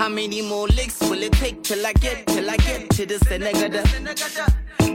How 0.00 0.08
many 0.08 0.40
more 0.40 0.66
licks 0.66 0.98
will 1.00 1.22
it 1.22 1.32
take 1.32 1.62
till 1.62 1.86
I 1.86 1.92
get, 1.92 2.26
till 2.26 2.48
I 2.48 2.56
get 2.56 2.88
to 2.88 3.04
the 3.04 3.18
Senegal? 3.18 3.82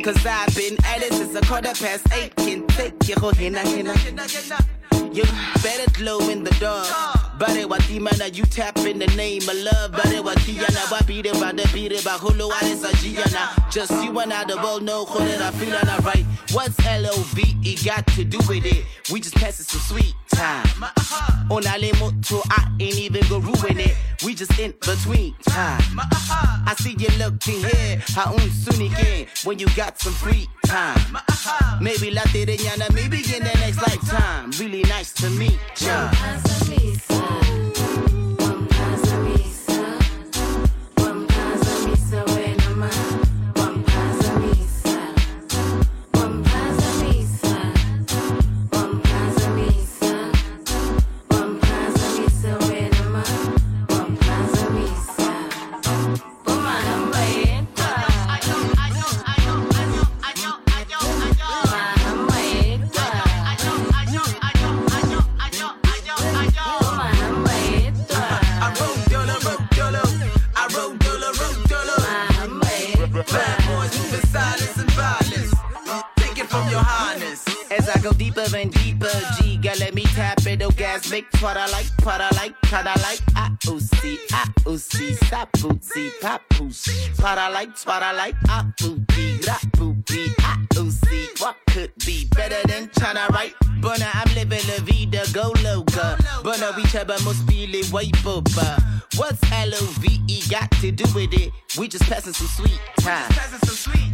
Cause 0.01 0.25
I've 0.25 0.55
been 0.55 0.75
at 0.83 1.03
it 1.03 1.13
since 1.13 1.35
a 1.35 1.41
quarter 1.41 1.75
past 1.75 2.11
eight. 2.11 2.35
Can 2.37 2.65
take 2.69 3.07
your 3.07 3.19
hina 3.19 3.59
hina. 3.59 3.93
You 5.13 5.23
better 5.61 5.91
glow 5.91 6.27
in 6.29 6.43
the 6.43 6.49
dark. 6.59 6.87
Bare 7.37 7.67
wati 7.67 8.01
mana 8.01 8.29
you 8.29 8.45
tap 8.45 8.77
in 8.79 8.97
the 8.97 9.05
name 9.15 9.47
of 9.47 9.55
love. 9.57 9.91
Bare 9.91 10.23
wati 10.23 10.55
yana 10.55 10.91
wa 10.91 10.99
beat 11.05 11.27
it 11.27 11.39
by 11.39 11.51
the 11.51 11.69
beat 11.71 11.91
it 11.91 12.03
by 12.03 12.17
hulu 12.17 12.49
wa 12.49 12.59
sa 12.59 12.89
giana. 12.97 13.71
Just 13.71 13.91
you 14.03 14.19
and 14.19 14.33
I 14.33 14.43
the 14.43 14.57
world 14.57 14.81
know 14.81 15.05
how 15.05 15.19
that 15.19 15.39
I 15.39 15.51
feel 15.51 15.71
and 15.71 15.87
I 15.87 15.97
right. 15.99 16.25
What's 16.51 16.83
L-O-V-E 16.83 17.77
got 17.85 18.07
to 18.07 18.23
do 18.23 18.39
with 18.47 18.65
it? 18.65 18.85
We 19.11 19.19
just 19.19 19.35
passing 19.35 19.65
some 19.65 19.81
sweet 19.81 20.15
time. 20.29 20.65
On 21.51 21.65
ale 21.67 21.93
moto, 21.99 22.41
I 22.49 22.67
ain't 22.79 22.97
even 22.97 23.21
gonna 23.29 23.45
ruin 23.45 23.79
it. 23.79 23.95
We 24.25 24.33
just 24.33 24.57
in 24.57 24.73
between 24.81 25.35
time. 25.43 25.99
I 25.99 26.73
see 26.79 26.95
you 26.97 27.09
looking 27.19 27.59
here, 27.63 28.01
how 28.15 28.33
un 28.33 28.49
soon 28.49 28.87
again 28.91 29.27
when 29.43 29.59
you 29.59 29.67
got 29.75 29.99
some 29.99 30.13
free 30.13 30.47
time. 30.65 31.19
Maybe 31.79 32.09
later 32.09 32.45
than 32.45 32.57
yana, 32.57 32.91
maybe 32.91 33.17
in 33.17 33.43
the 33.43 33.53
next 33.59 33.77
lifetime. 33.83 34.49
Really 34.59 34.81
nice 34.81 35.13
to 35.13 35.29
meet 35.29 35.59
ya. 35.79 36.09
Ooh. 86.61 86.69
What 87.21 87.37
I 87.37 87.49
like, 87.49 87.77
what 87.85 88.03
I 88.03 88.11
like, 88.13 88.35
see. 90.89 91.27
What 91.39 91.55
could 91.69 91.91
be 92.05 92.27
better 92.35 92.61
than 92.67 92.89
China, 92.97 93.27
right? 93.31 93.53
Bona, 93.81 94.09
I'm 94.13 94.33
living 94.35 94.61
la 94.67 94.83
vida, 94.83 95.23
go 95.33 95.53
loca. 95.63 96.17
Bona, 96.43 96.73
we 96.75 96.83
chaba 96.83 97.23
must 97.25 97.45
be 97.47 97.67
li 97.67 97.83
way 97.91 98.09
boba. 98.23 98.81
What's 99.17 99.39
L-O-V-E 99.51 100.41
got 100.49 100.69
to 100.81 100.91
do 100.91 101.05
with 101.13 101.33
it? 101.33 101.51
We 101.77 101.87
just 101.87 102.03
passing 102.05 102.33
some 102.33 102.47
sweet 102.47 102.79
time. 102.99 103.31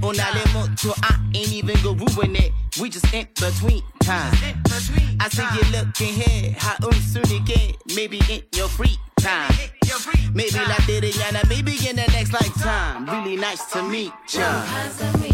On 0.04 0.16
a 0.20 0.54
moto, 0.54 0.94
I 1.02 1.20
ain't 1.34 1.52
even 1.54 1.76
go 1.82 1.94
ruin 1.94 2.36
it. 2.36 2.52
We 2.80 2.90
just 2.90 3.12
in 3.14 3.28
between 3.36 3.82
time. 4.02 4.34
I 5.20 5.30
see 5.30 5.44
you 5.56 5.72
looking 5.72 6.14
here, 6.14 6.56
how 6.58 6.76
un 6.84 6.94
soon 6.94 7.24
again. 7.24 7.74
Maybe 7.96 8.20
in 8.30 8.42
your 8.54 8.68
free 8.68 8.98
time. 9.20 9.54
Maybe 10.34 10.60
like 10.60 10.88
Yana, 10.88 11.48
maybe 11.50 11.71
like 12.34 12.54
time. 12.56 13.06
Really 13.06 13.36
nice 13.36 13.66
to 13.74 13.84
meet 13.84 14.14
ya. 14.34 15.31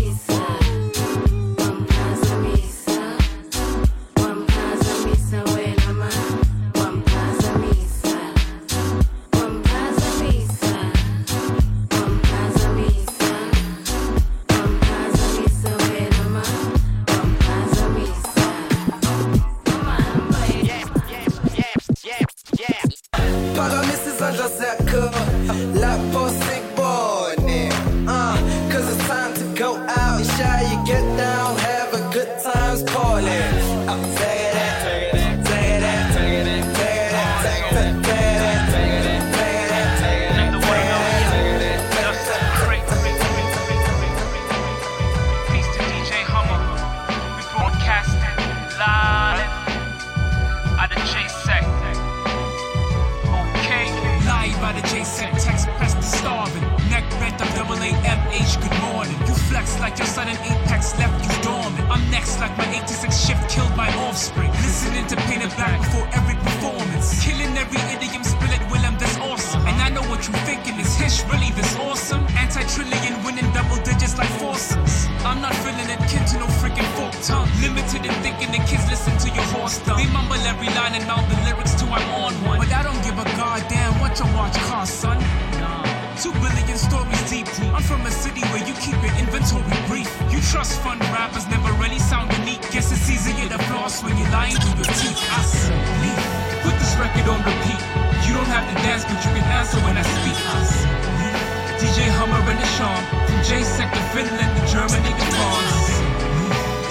Finland 104.18 104.50
to 104.58 104.64
Germany 104.74 105.12
to 105.14 105.26
France. 105.38 105.90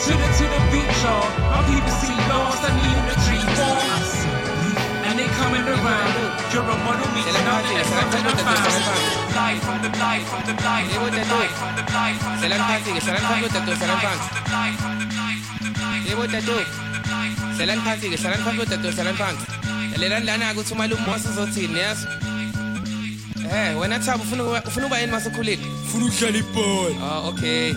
To 0.06 0.12
the 0.14 0.28
to 0.38 0.44
the 0.46 0.60
beat, 0.70 0.90
y'all. 1.02 1.26
My 1.50 1.60
people 1.66 1.94
see 1.98 2.14
lost, 2.30 2.62
I 2.62 2.70
need 2.78 3.02
the 3.10 3.16
tree 3.26 3.46
forms. 3.58 4.10
And 5.06 5.18
they 5.18 5.26
coming 5.34 5.66
around. 5.66 6.14
You're 6.54 6.62
a 6.62 6.76
model 6.86 7.08
me, 7.18 7.26
and 7.26 7.34
I'm 7.50 7.66
the 7.66 7.82
something 7.90 8.22
I 8.30 8.34
found. 8.46 9.02
Life 9.34 9.62
from 9.66 9.78
the 9.82 9.90
life 9.98 10.26
from 10.30 10.42
the 10.46 10.54
life 10.66 10.86
from 10.94 11.10
the 11.18 11.24
life 11.34 11.54
from 11.58 11.74
the 11.78 11.84
life 11.98 12.18
from 12.22 12.38
the 12.42 12.48
life 12.54 12.78
from 12.78 12.94
the 12.94 12.94
life 12.94 13.02
from 13.02 13.18
the 13.18 13.66
life 13.66 14.78
from 14.78 14.94
the 14.94 15.08
life 15.18 15.42
from 15.50 15.64
the 15.66 15.80
life 15.82 16.04
yebo 16.08 16.26
dadewethu 16.26 16.74
hlalani 17.56 17.82
phansi-ke 17.86 18.16
hlalani 18.16 18.42
phansi 18.44 18.58
kwedadewethu 18.58 18.96
hlalani 18.96 19.18
phansi 19.18 19.44
lalelani 19.92 20.26
lana 20.26 20.52
ukuthi 20.52 20.72
umalume 20.72 21.10
wasizothini 21.12 21.78
yazi 21.78 22.06
Eh 23.52 23.78
wena 23.80 23.98
Thabo 23.98 24.22
ufuna 24.22 24.86
uba 24.86 24.98
yini 24.98 25.12
masekhulile? 25.12 25.58
Ufuna 25.96 26.06
ukudlala 26.06 26.38
ibhola. 26.38 26.96
Ah 27.02 27.28
okay. 27.28 27.72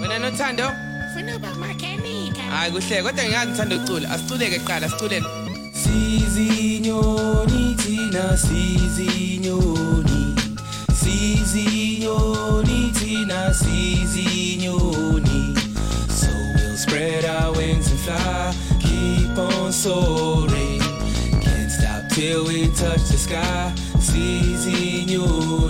Wena 0.00 0.18
nothando? 0.18 0.72
Ufuna 1.10 1.36
uba 1.36 1.54
makhenika. 1.54 2.42
Hayi 2.42 2.72
kuhle 2.72 3.02
kodwa 3.02 3.24
ngiyazi 3.24 3.50
ngithanda 3.50 3.76
ukucula. 3.76 4.10
Asiculeke 4.10 4.58
kuqala 4.58 4.86
asiculele. 4.86 5.26
Sizinyoni 5.72 7.74
thina 7.74 8.36
sizinyoni 8.36 10.34
Sizinyoni 10.94 12.90
thina 12.92 13.54
sizinyoni 13.54 15.54
So 16.08 16.28
we'll 16.54 16.76
spread 16.76 17.24
our 17.24 17.52
wings 17.56 17.90
and 17.90 18.00
fly 18.00 18.54
Keep 18.80 19.38
on 19.38 19.72
soaring 19.72 20.80
Can't 21.40 21.70
stop 21.72 22.08
till 22.10 22.44
we 22.44 22.66
touch 22.68 23.02
the 23.10 23.16
sky 23.18 23.72
Sizinyoni 23.98 25.69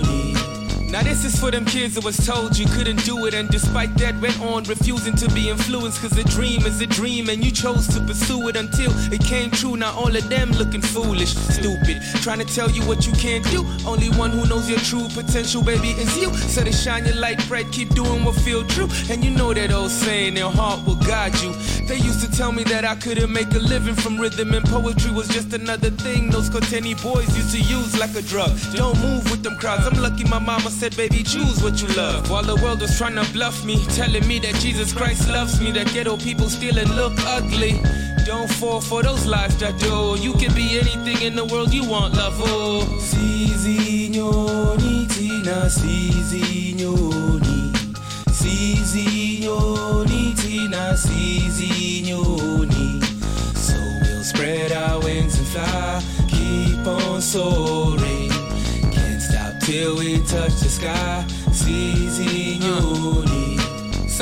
this 1.11 1.25
is 1.25 1.37
for 1.37 1.51
them 1.51 1.65
kids 1.65 1.95
that 1.95 2.05
was 2.05 2.15
told 2.25 2.57
you 2.57 2.65
couldn't 2.67 3.03
do 3.03 3.25
it 3.25 3.33
and 3.33 3.49
despite 3.49 3.93
that 3.97 4.15
went 4.21 4.39
on 4.39 4.63
refusing 4.63 5.13
to 5.13 5.27
be 5.31 5.49
influenced 5.49 5.99
cause 5.99 6.17
a 6.17 6.23
dream 6.23 6.65
is 6.65 6.79
a 6.79 6.87
dream 6.87 7.27
and 7.27 7.43
you 7.43 7.51
chose 7.51 7.85
to 7.85 7.99
pursue 8.05 8.47
it 8.47 8.55
until 8.55 8.91
it 9.11 9.21
came 9.25 9.51
true. 9.51 9.75
Now 9.75 9.93
all 9.93 10.15
of 10.15 10.29
them 10.29 10.51
looking 10.51 10.81
foolish, 10.81 11.33
stupid, 11.33 12.01
trying 12.23 12.39
to 12.39 12.45
tell 12.45 12.71
you 12.71 12.81
what 12.83 13.05
you 13.05 13.11
can't 13.11 13.43
do. 13.51 13.65
Only 13.85 14.07
one 14.11 14.31
who 14.31 14.47
knows 14.47 14.69
your 14.69 14.79
true 14.79 15.05
potential, 15.09 15.61
baby, 15.61 15.89
is 15.89 16.15
you. 16.17 16.33
So 16.33 16.63
to 16.63 16.71
shine 16.71 17.05
your 17.05 17.15
light 17.15 17.45
bright, 17.49 17.69
keep 17.73 17.89
doing 17.89 18.23
what 18.23 18.35
feel 18.35 18.65
true. 18.67 18.87
And 19.09 19.21
you 19.21 19.31
know 19.31 19.53
that 19.53 19.73
old 19.73 19.91
saying, 19.91 20.35
their 20.35 20.49
heart 20.49 20.85
will 20.85 20.95
guide 20.95 21.35
you. 21.41 21.51
They 21.87 21.97
used 21.97 22.21
to 22.23 22.31
tell 22.31 22.53
me 22.53 22.63
that 22.65 22.85
I 22.85 22.95
couldn't 22.95 23.33
make 23.33 23.53
a 23.53 23.59
living 23.59 23.95
from 23.95 24.17
rhythm 24.17 24.53
and 24.53 24.63
poetry 24.65 25.11
was 25.11 25.27
just 25.27 25.51
another 25.53 25.89
thing 25.89 26.29
those 26.29 26.49
Cotenny 26.49 26.95
boys 27.03 27.35
used 27.35 27.51
to 27.51 27.59
use 27.59 27.99
like 27.99 28.15
a 28.15 28.21
drug. 28.21 28.51
Don't 28.73 28.97
move 29.01 29.29
with 29.29 29.43
them 29.43 29.57
crowds. 29.57 29.85
I'm 29.85 30.01
lucky 30.01 30.23
my 30.23 30.39
mama 30.39 30.69
said, 30.69 30.95
baby, 31.07 31.23
choose 31.23 31.63
what 31.63 31.81
you 31.81 31.87
love. 31.95 32.29
While 32.29 32.43
the 32.43 32.57
world 32.57 32.81
was 32.81 32.95
trying 32.95 33.15
to 33.15 33.25
bluff 33.33 33.65
me, 33.65 33.83
telling 33.95 34.27
me 34.27 34.37
that 34.39 34.53
Jesus 34.55 34.93
Christ 34.93 35.27
loves 35.29 35.59
me, 35.59 35.71
that 35.71 35.87
ghetto 35.93 36.15
people 36.17 36.47
still 36.47 36.77
and 36.77 36.95
look 36.95 37.13
ugly. 37.25 37.81
Don't 38.27 38.47
fall 38.47 38.81
for 38.81 39.01
those 39.01 39.25
lies 39.25 39.57
that 39.57 39.79
do. 39.79 40.15
You 40.19 40.33
can 40.33 40.53
be 40.53 40.77
anything 40.77 41.23
in 41.23 41.35
the 41.35 41.45
world 41.45 41.73
you 41.73 41.89
want, 41.89 42.13
love. 42.13 42.35
Oh. 42.37 42.85
Sizinyoni 43.09 45.07
thina 45.07 45.69
sizinyoni 45.77 47.59
Sizinyoni 48.39 50.23
thina 50.35 50.95
sizinyoni 51.05 52.89
So 53.55 53.75
we'll 54.03 54.23
spread 54.23 54.71
our 54.71 54.99
wings 54.99 55.35
and 55.39 55.47
fly 55.47 56.03
Keep 56.29 56.85
on 56.85 57.21
soaring 57.21 58.20
till 59.71 59.95
we 59.95 60.17
touch 60.27 60.55
the 60.59 60.69
sky. 60.69 61.23
Sizinyoni 61.59 63.30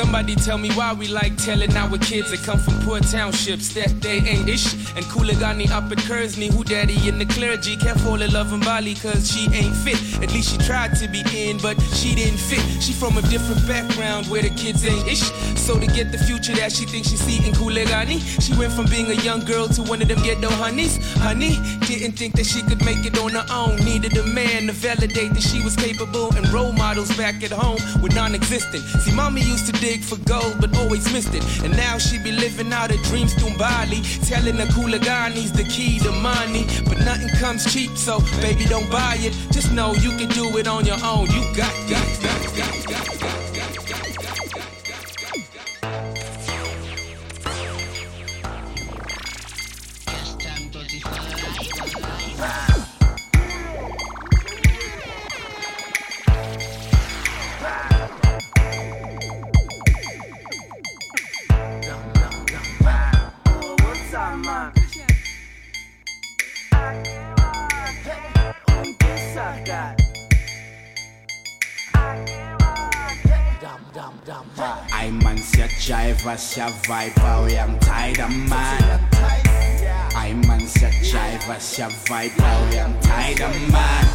Somebody 0.00 0.34
tell 0.34 0.56
me 0.56 0.70
why 0.70 0.94
we 0.94 1.08
like 1.08 1.36
telling 1.36 1.76
our 1.76 1.98
kids 1.98 2.30
that 2.30 2.42
come 2.42 2.58
from 2.58 2.72
poor 2.80 3.00
townships 3.00 3.74
that 3.74 4.00
they 4.00 4.16
ain't 4.20 4.48
ish. 4.48 4.72
And 4.96 5.04
Kuligani 5.04 5.70
up 5.70 5.92
at 5.92 5.98
Kearsney, 5.98 6.48
who 6.48 6.64
daddy 6.64 6.96
in 7.06 7.18
the 7.18 7.26
clergy. 7.26 7.76
Can't 7.76 8.00
fall 8.00 8.22
in 8.22 8.32
love 8.32 8.50
in 8.54 8.60
Bali 8.60 8.94
cause 8.94 9.30
she 9.30 9.44
ain't 9.52 9.76
fit. 9.76 10.00
At 10.22 10.32
least 10.32 10.52
she 10.52 10.58
tried 10.66 10.96
to 10.96 11.08
be 11.08 11.22
in, 11.36 11.58
but 11.58 11.78
she 11.92 12.14
didn't 12.14 12.38
fit. 12.38 12.64
She 12.82 12.94
from 12.94 13.18
a 13.18 13.22
different 13.28 13.60
background 13.68 14.26
where 14.28 14.40
the 14.40 14.48
kids 14.48 14.86
ain't 14.86 15.06
ish. 15.06 15.20
So 15.60 15.78
to 15.78 15.86
get 15.86 16.12
the 16.12 16.18
future 16.18 16.54
that 16.54 16.72
she 16.72 16.86
thinks 16.86 17.10
she 17.10 17.16
see 17.16 17.36
in 17.46 17.52
Kuligani, 17.52 18.20
she 18.40 18.56
went 18.56 18.72
from 18.72 18.86
being 18.86 19.10
a 19.10 19.20
young 19.20 19.44
girl 19.44 19.68
to 19.68 19.82
one 19.82 20.00
of 20.00 20.08
them 20.08 20.22
ghetto 20.22 20.48
honeys. 20.48 20.96
Honey, 21.18 21.58
didn't 21.86 22.12
think 22.12 22.36
that 22.36 22.46
she 22.46 22.62
could 22.62 22.82
make 22.86 23.04
it 23.04 23.18
on 23.18 23.32
her 23.32 23.46
own. 23.52 23.76
Needed 23.84 24.16
a 24.16 24.24
man 24.24 24.68
to 24.68 24.72
validate 24.72 25.34
that 25.34 25.42
she 25.42 25.62
was 25.62 25.76
capable. 25.76 26.34
And 26.36 26.48
role 26.48 26.72
models 26.72 27.14
back 27.18 27.44
at 27.44 27.52
home 27.52 27.80
were 28.00 28.08
non-existent. 28.08 28.82
See, 29.04 29.12
mommy 29.12 29.42
used 29.42 29.66
to 29.66 29.72
dig 29.72 29.89
for 29.98 30.16
gold, 30.18 30.56
but 30.60 30.76
always 30.78 31.12
missed 31.12 31.34
it. 31.34 31.42
And 31.64 31.76
now 31.76 31.98
she 31.98 32.18
be 32.18 32.30
living 32.30 32.72
out 32.72 32.90
her 32.90 33.02
dreams 33.08 33.34
through 33.34 33.56
Bali, 33.58 34.02
telling 34.24 34.56
the 34.56 34.66
Kuligani's 34.66 35.50
the 35.52 35.64
key 35.64 35.98
to 36.00 36.12
money. 36.12 36.66
But 36.84 36.98
nothing 36.98 37.28
comes 37.40 37.72
cheap, 37.72 37.96
so 37.96 38.20
baby, 38.40 38.66
don't 38.66 38.88
buy 38.90 39.16
it. 39.18 39.32
Just 39.52 39.72
know 39.72 39.92
you 39.94 40.10
can 40.16 40.28
do 40.28 40.56
it 40.58 40.68
on 40.68 40.84
your 40.84 40.98
own. 41.02 41.26
You 41.26 41.42
got, 41.56 41.74
got, 41.88 42.22
got, 42.22 42.56
got, 42.56 42.86
got. 42.86 43.09
I 74.92 75.10
man 75.10 75.38
sia 75.38 75.66
jive, 75.66 76.38
sia 76.38 76.66
vibe, 76.86 77.52
am 77.58 77.78
tired 77.80 78.20
of 78.20 78.30
man. 78.30 79.00
I 80.14 80.34
man 80.46 80.60
sia 80.60 80.90
jive, 81.02 81.60
sia 81.60 81.88
vibe, 81.88 82.40
am 82.78 82.94
tired 83.00 83.40
of 83.40 83.72
man. 83.72 84.06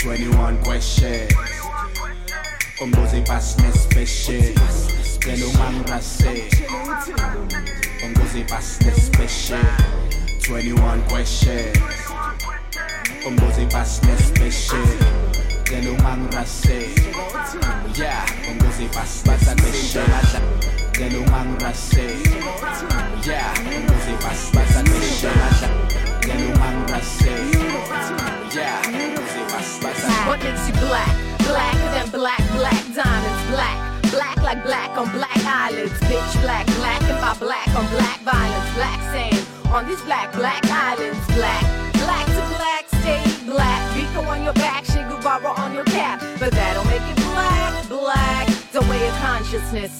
21 0.00 0.58
questions. 0.64 1.32
Umbuzi 2.80 3.24
pas 3.24 3.56
nespecial. 3.58 4.54
Tell 5.20 5.52
man 5.58 5.84
rase. 5.84 6.50
Umbuzi 8.02 8.42
pas 8.48 8.78
nespecial. 8.80 9.62
21 10.42 11.02
questions. 11.08 12.01
Man 16.10 16.28
rase. 16.30 16.72
Yeah, 18.00 18.26
man 23.64 23.88
rase. 24.40 25.62
Yeah, 26.26 26.58
man 26.58 26.86
rase. 26.90 27.22
Yeah, 28.56 28.82
What 30.28 30.42
makes 30.42 30.66
you 30.68 30.74
black? 30.74 31.14
Blacker 31.46 31.90
than 31.94 32.08
black, 32.10 32.42
black 32.58 32.82
diamonds, 32.94 33.42
black. 33.50 33.78
Black 34.10 34.36
like 34.42 34.62
black 34.64 34.90
on 34.98 35.08
black 35.12 35.38
islands, 35.46 35.92
bitch. 36.00 36.42
Black, 36.42 36.66
black 36.78 37.00
and 37.02 37.20
by 37.20 37.34
black 37.38 37.68
on 37.74 37.86
black 37.90 38.20
violence, 38.20 38.74
black 38.74 39.00
sand 39.12 39.46
on 39.72 39.86
these 39.88 40.02
black, 40.02 40.30
black 40.34 40.62
islands, 40.66 41.01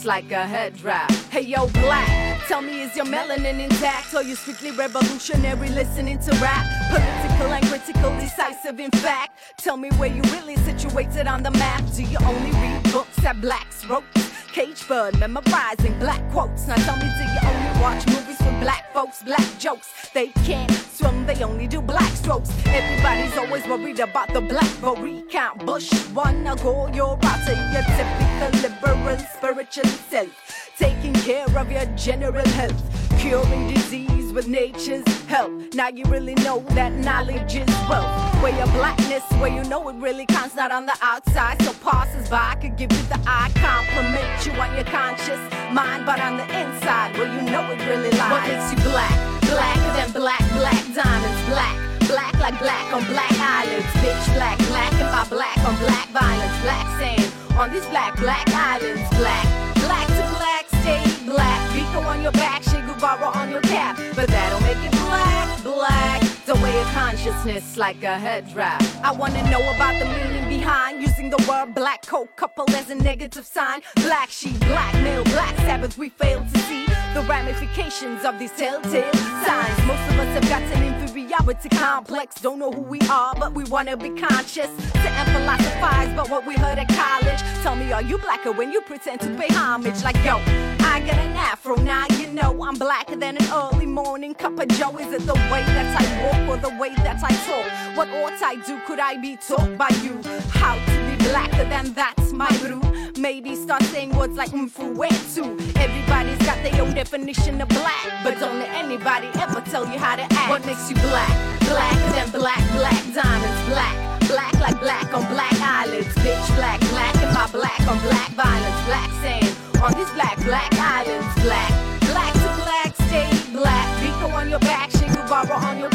like 0.04 0.32
a 0.32 0.46
head 0.46 0.80
wrap. 0.82 1.10
Hey 1.30 1.42
yo, 1.42 1.66
black. 1.68 2.40
Tell 2.48 2.62
me, 2.62 2.82
is 2.82 2.96
your 2.96 3.04
melanin 3.04 3.60
intact? 3.60 4.14
Or 4.14 4.22
you 4.22 4.34
strictly 4.34 4.70
revolutionary 4.70 5.68
listening 5.68 6.18
to 6.20 6.30
rap? 6.36 6.66
Political 6.88 7.52
and 7.52 7.66
critical, 7.66 8.10
decisive 8.18 8.80
in 8.80 8.90
fact. 8.92 9.38
Tell 9.58 9.76
me 9.76 9.90
where 9.98 10.08
you 10.08 10.22
really 10.22 10.56
situated 10.56 11.26
on 11.26 11.42
the 11.42 11.50
map. 11.50 11.82
Do 11.94 12.02
you 12.02 12.18
only 12.24 12.50
read 12.52 12.82
books 12.92 13.16
that 13.16 13.40
blacks 13.42 13.84
wrote? 13.86 14.04
Cage 14.52 14.86
bird, 14.88 15.18
memorizing 15.18 15.98
black 15.98 16.22
quotes. 16.30 16.66
Now 16.66 16.76
tell 16.76 16.96
me, 16.96 17.08
do 17.18 17.24
you 17.24 17.40
only 17.44 17.80
watch 17.80 18.06
movies 18.06 18.38
with 18.40 18.60
black 18.60 18.92
folks, 18.94 19.22
black 19.22 19.46
jokes? 19.58 19.88
They 20.14 20.28
can't 20.44 20.70
swim, 20.70 21.26
they 21.26 21.42
only 21.42 21.66
do 21.66 21.80
black 21.80 22.12
strokes. 22.14 22.50
Everybody's 22.66 23.36
always 23.36 23.66
worried 23.66 24.00
about 24.00 24.32
the 24.32 24.40
black 24.40 24.72
vote 24.80 24.98
recount. 24.98 25.64
Bush 25.64 25.90
wanna 26.14 26.56
go 26.56 26.88
your 26.92 27.16
route 27.16 27.46
to 27.46 27.54
your 27.72 27.82
typical 27.96 28.60
liberal 28.60 29.16
spiritual 29.42 29.90
self. 30.08 30.30
Taking 30.78 31.12
care 31.14 31.50
of 31.58 31.70
your 31.70 31.84
general 31.96 32.46
health, 32.50 32.80
curing 33.18 33.74
disease 33.74 34.32
with 34.32 34.46
nature's 34.46 35.04
help. 35.26 35.50
Now 35.74 35.88
you 35.88 36.04
really 36.04 36.34
know 36.46 36.60
that 36.78 36.92
knowledge 36.92 37.56
is 37.56 37.68
wealth. 37.90 38.14
Where 38.40 38.56
your 38.56 38.68
blackness, 38.68 39.24
where 39.40 39.50
you 39.50 39.64
know 39.64 39.88
it 39.88 39.96
really 39.96 40.26
counts, 40.26 40.54
not 40.54 40.70
on 40.70 40.86
the 40.86 40.96
outside. 41.02 41.60
So 41.62 41.72
passers 41.82 42.28
by 42.28 42.54
could 42.62 42.76
give 42.76 42.92
you 42.92 43.02
the 43.10 43.18
eye 43.26 43.50
compliment 43.56 44.46
you 44.46 44.52
on 44.62 44.72
your 44.76 44.84
conscious 44.84 45.42
mind, 45.72 46.06
but 46.06 46.20
on 46.20 46.36
the 46.36 46.44
inside, 46.44 47.18
where 47.18 47.26
you 47.26 47.42
know 47.50 47.68
it 47.72 47.80
really 47.90 48.12
lies. 48.12 48.30
What 48.30 48.46
makes 48.46 48.70
you 48.70 48.90
black? 48.90 49.40
Blacker 49.50 49.92
than 49.98 50.12
black, 50.12 50.44
black 50.54 50.82
diamonds, 50.94 51.42
black. 51.50 51.76
Black 52.06 52.34
like 52.40 52.58
black 52.58 52.92
on 52.92 53.04
black 53.06 53.32
islands, 53.32 53.86
bitch 54.02 54.34
black, 54.34 54.58
black 54.68 54.92
and 54.94 55.10
my 55.10 55.24
black 55.28 55.56
on 55.58 55.76
black 55.78 56.08
violence, 56.08 56.60
black 56.62 56.86
sand 57.00 57.31
on 57.62 57.70
these 57.70 57.86
black, 57.86 58.16
black 58.16 58.48
islands, 58.48 59.08
black, 59.10 59.74
black 59.76 60.06
to 60.08 60.24
black, 60.36 60.66
stay 60.82 61.24
black. 61.24 61.60
Biko 61.70 62.04
on 62.04 62.20
your 62.20 62.32
back, 62.32 62.60
Che 62.62 62.80
Guevara 62.80 63.26
on 63.26 63.50
your 63.52 63.60
cap, 63.60 63.96
but 64.16 64.26
that 64.26 64.50
don't 64.50 64.62
make 64.62 64.82
it 64.84 64.90
black, 65.06 65.62
black. 65.62 66.20
The 66.44 66.56
way 66.56 66.80
of 66.80 66.88
consciousness 66.88 67.76
like 67.76 68.02
a 68.02 68.18
head 68.18 68.52
wrap. 68.56 68.82
I 69.04 69.12
wanna 69.12 69.48
know 69.48 69.62
about 69.74 69.96
the 70.00 70.06
meaning 70.06 70.48
behind 70.48 71.02
using 71.02 71.30
the 71.30 71.44
word 71.48 71.72
black 71.72 72.04
coat 72.04 72.34
couple 72.34 72.68
as 72.70 72.90
a 72.90 72.96
negative 72.96 73.46
sign. 73.46 73.82
Black 73.94 74.28
sheep, 74.30 74.58
black 74.60 74.92
male, 74.94 75.22
black 75.22 75.54
Sabbath. 75.58 75.96
We 75.96 76.08
fail 76.08 76.44
to 76.44 76.58
see 76.62 76.91
the 77.14 77.20
ramifications 77.22 78.24
of 78.24 78.38
these 78.38 78.52
telltale 78.52 79.12
signs. 79.12 79.86
Most 79.86 80.00
of 80.10 80.18
us 80.18 80.34
have 80.34 80.48
got 80.48 80.62
an 80.62 80.94
inferiority 80.94 81.68
complex. 81.68 82.40
Don't 82.40 82.58
know 82.58 82.72
who 82.72 82.80
we 82.80 83.00
are, 83.10 83.34
but 83.34 83.52
we 83.52 83.64
wanna 83.64 83.96
be 83.96 84.10
conscious. 84.10 84.70
To 84.92 85.08
and 85.08 85.28
philosophize 85.30 86.10
about 86.12 86.30
what 86.30 86.46
we 86.46 86.54
heard 86.54 86.78
at 86.78 86.88
college. 86.88 87.40
Tell 87.62 87.76
me, 87.76 87.92
are 87.92 88.02
you 88.02 88.16
blacker 88.16 88.52
when 88.52 88.72
you 88.72 88.80
pretend 88.80 89.20
to 89.20 89.28
pay 89.36 89.52
homage? 89.52 90.02
Like, 90.02 90.16
yo, 90.24 90.36
I 90.80 91.00
got 91.00 91.18
an 91.18 91.36
afro, 91.36 91.76
now 91.76 92.06
you 92.18 92.28
know 92.28 92.62
I'm 92.62 92.76
blacker 92.76 93.16
than 93.16 93.36
an 93.36 93.46
early 93.52 93.86
morning 93.86 94.34
cup 94.34 94.58
of 94.58 94.68
joe. 94.68 94.96
Is 94.96 95.12
it 95.12 95.26
the 95.26 95.34
way 95.34 95.62
that 95.76 96.00
I 96.00 96.04
walk 96.24 96.48
or 96.48 96.70
the 96.70 96.74
way 96.78 96.94
that 96.94 97.22
I 97.22 97.32
talk? 97.46 97.96
What 97.96 98.08
ought 98.08 98.42
I 98.42 98.56
do? 98.66 98.80
Could 98.86 99.00
I 99.00 99.18
be 99.18 99.36
taught 99.36 99.76
by 99.76 99.90
you? 100.02 100.20
How 100.50 100.74
to 100.74 101.16
be 101.16 101.21
blacker 101.32 101.64
than 101.64 101.94
that's 101.94 102.32
my 102.32 102.50
brew. 102.58 102.82
Maybe 103.16 103.56
start 103.56 103.82
saying 103.84 104.14
words 104.14 104.36
like 104.36 104.50
mfuwetu. 104.50 105.44
Everybody's 105.84 106.42
got 106.48 106.58
their 106.62 106.76
own 106.82 106.92
definition 106.94 107.60
of 107.60 107.68
black, 107.68 108.06
but 108.22 108.38
don't 108.38 108.58
let 108.58 108.68
anybody 108.84 109.28
ever 109.40 109.62
tell 109.72 109.84
you 109.90 109.98
how 109.98 110.14
to 110.16 110.26
act. 110.40 110.50
What 110.50 110.66
makes 110.66 110.90
you 110.90 110.96
black? 110.96 111.32
Blacker 111.60 112.12
than 112.16 112.30
black, 112.30 112.62
black 112.76 113.02
diamonds, 113.16 113.60
black. 113.72 113.96
Black 114.28 114.52
like 114.60 114.78
black 114.80 115.08
on 115.14 115.24
black 115.34 115.56
islands, 115.60 116.14
bitch 116.24 116.46
black, 116.56 116.80
black 116.92 117.14
in 117.24 117.30
my 117.34 117.46
black 117.50 117.80
on 117.90 117.98
black 118.00 118.30
violence, 118.30 118.80
black 118.86 119.10
sand 119.22 119.52
on 119.82 119.92
these 119.94 120.12
black, 120.12 120.36
black 120.44 120.72
islands, 120.74 121.34
black. 121.42 121.70
Black 122.12 122.32
to 122.44 122.50
black, 122.62 122.90
stay 123.08 123.30
black. 123.52 123.86
Biko 124.00 124.32
on 124.34 124.48
your 124.50 124.60
back, 124.60 124.90
Che 124.90 125.06
Guevara 125.08 125.56
on 125.68 125.80
your 125.80 125.91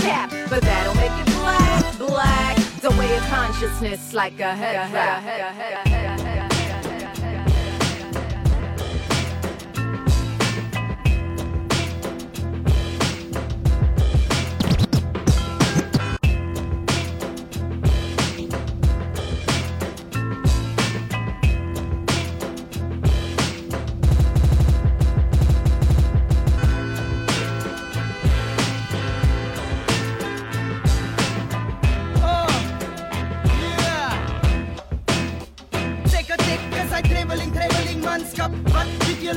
consciousness 3.59 4.13
like 4.13 4.39
a 4.39 4.55
head 4.55 6.26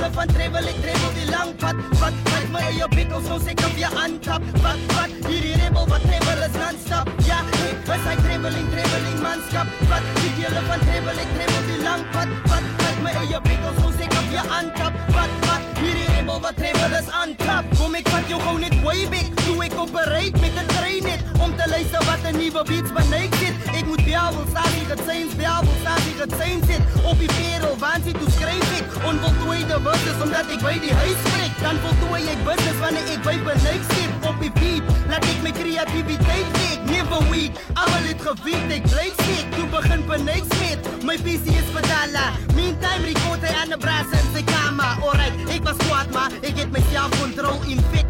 Julle 0.00 0.14
van 0.16 0.30
travel, 0.32 0.68
ek 0.70 0.78
travel 0.80 1.10
die 1.12 1.26
lang 1.28 1.50
pad 1.60 1.80
Wat, 2.00 2.14
wat 2.30 2.44
my 2.54 2.60
eie 2.70 2.86
bikkels, 2.94 3.26
nou 3.28 3.36
sê 3.44 3.52
ek 3.52 3.64
op 3.66 3.74
jou 3.76 3.90
aantap 4.00 4.46
Wat, 4.64 4.78
wat, 4.96 5.12
hierdie 5.26 5.58
rebel, 5.60 5.84
wat 5.90 6.06
travel 6.06 6.44
is 6.46 6.56
non-stop. 6.56 7.10
Ja, 7.26 7.42
ek 7.66 7.90
is 7.98 8.06
I 8.08 8.14
traveling, 8.22 8.70
traveling 8.72 9.18
manskap 9.20 9.68
Wat 9.90 10.08
weet 10.22 10.40
julle 10.40 10.62
van 10.70 10.86
travel, 10.86 11.20
ek 11.26 11.34
travel 11.36 11.68
die 11.68 11.78
lang 11.84 12.06
pad 12.14 12.32
Wat, 12.48 12.72
wat 12.80 13.04
my 13.04 13.12
eie 13.26 13.42
bikkels, 13.50 13.82
nou 13.84 13.92
sê 13.98 14.08
ek 14.08 14.16
op 14.22 14.32
jou 14.38 14.46
aantap 14.62 14.96
Wat, 15.18 15.36
wat, 15.50 15.68
hierdie 15.82 16.08
rebel, 16.14 16.40
wat 16.48 16.60
travel 16.64 16.96
is 17.02 17.14
aantap 17.20 17.68
Kom 17.76 18.00
ek 18.00 18.08
vat 18.14 18.32
jou 18.32 18.40
gauw 18.46 18.56
net 18.64 18.80
way 18.86 19.04
back 19.12 19.28
Toe 19.44 19.58
ek 19.68 19.76
operate 19.84 20.40
met 20.40 20.56
een 20.62 20.76
trein 20.78 21.10
net 21.10 21.44
Om 21.44 21.52
te 21.60 21.68
luister 21.74 22.08
wat 22.08 22.24
een 22.24 22.40
nieuwe 22.40 22.64
beats 22.72 22.96
beneik 22.96 23.36
zit 23.44 23.68
Ek 23.76 23.84
moet 23.84 23.99
het 24.90 25.00
zijn, 25.06 25.26
bjabel, 25.36 25.72
sabi 25.84 26.12
het 26.18 26.32
zijn 26.36 26.60
zit 26.68 27.04
Op 27.10 27.18
die 27.18 27.30
perel, 27.38 27.78
waan 27.78 28.02
zit, 28.04 28.16
hoe 28.16 28.30
schrijf 28.30 28.78
ik 28.78 28.86
Onvoltooide 29.10 29.78
verses, 29.82 30.22
omdat 30.22 30.46
ik 30.54 30.60
bij 30.62 30.78
die 30.80 30.94
huis 30.94 31.18
spreek 31.26 31.54
Dan 31.62 31.76
voltooi 31.84 32.22
ik 32.22 32.44
business 32.44 32.78
wanneer 32.84 33.06
ik 33.14 33.22
bij 33.22 33.38
beneik 33.38 33.82
zit 33.94 34.10
Op 34.28 34.36
die 34.40 34.52
beat, 34.52 34.82
laat 35.08 35.24
ik 35.24 35.42
mijn 35.42 35.54
creativiteit 35.54 36.46
week 36.58 36.80
Never 36.92 37.22
weak, 37.30 37.52
allemaal 37.72 38.04
het 38.10 38.22
gebied, 38.28 38.64
ik 38.78 38.82
blijf 38.82 39.12
steek 39.22 39.46
Toen 39.56 39.70
begin 39.70 40.06
beneik 40.06 40.44
smit, 40.54 41.04
mijn 41.04 41.18
visie 41.18 41.56
is 41.60 41.68
verdala 41.74 42.26
Meantime 42.54 43.04
record 43.12 43.40
hij 43.40 43.54
aan 43.62 43.68
de 43.68 43.78
braas 43.78 44.08
in 44.12 44.28
zijn 44.32 44.44
kamer 44.44 44.92
Alright, 45.04 45.54
ik 45.54 45.62
was 45.62 45.76
kwaad 45.76 46.10
maar 46.10 46.30
ik 46.40 46.56
heb 46.58 46.70
mezelf 46.70 47.10
control 47.20 47.58
infect 47.66 47.70
Die 47.70 47.78
respect 47.90 48.09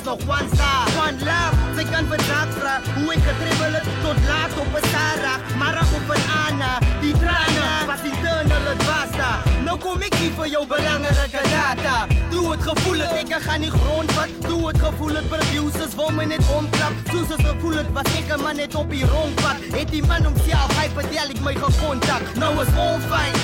is 0.00 0.06
nog 0.06 0.38
one 0.38 0.48
star. 0.54 0.86
One 1.04 1.18
love, 1.28 1.54
zij 1.74 1.84
kan 1.84 2.06
vandaag 2.06 2.48
vragen 2.58 2.92
Hoe 2.94 3.12
ik 3.14 3.22
het 3.22 3.82
tot 4.02 4.18
laat 4.26 4.52
op 4.62 4.74
een 4.74 4.88
Sarah. 4.92 5.38
Maar 5.58 5.74
op 5.98 6.08
een 6.14 6.24
Anna 6.46 6.78
Die 7.00 7.14
tranen, 7.22 7.86
was 7.86 8.02
internal 8.10 8.66
het 8.70 8.80
daar 9.16 9.42
Nou 9.64 9.78
kom 9.78 10.00
ik 10.00 10.14
hier 10.14 10.32
voor 10.32 10.48
jou 10.48 10.66
belangrijke 10.66 11.42
data. 11.58 12.06
Doe 12.30 12.50
het 12.50 12.62
gevoel 12.62 12.98
het, 12.98 13.12
ik 13.22 13.34
ga 13.46 13.56
niet 13.56 13.70
grondvat 13.70 14.28
Doe 14.48 14.66
het 14.68 14.78
gevoel 14.78 15.14
het, 15.14 15.28
producers 15.28 15.94
wil 15.94 16.10
me 16.10 16.24
net 16.24 16.44
omklap. 16.58 16.92
Soos 17.12 17.28
het 17.34 17.46
gevoel 17.46 17.76
het, 17.80 17.92
was 17.92 18.08
ik 18.18 18.28
een 18.32 18.40
man 18.40 18.56
net 18.56 18.74
op 18.74 18.90
die 18.90 19.06
rondpad 19.06 19.56
Het 19.76 19.88
die 19.88 20.04
man 20.06 20.24
homself, 20.24 20.70
hy 20.80 20.88
vertel 20.94 21.28
ik 21.34 21.40
my 21.40 21.54
gecontact. 21.54 22.34
Nou 22.34 22.52
is 22.62 22.72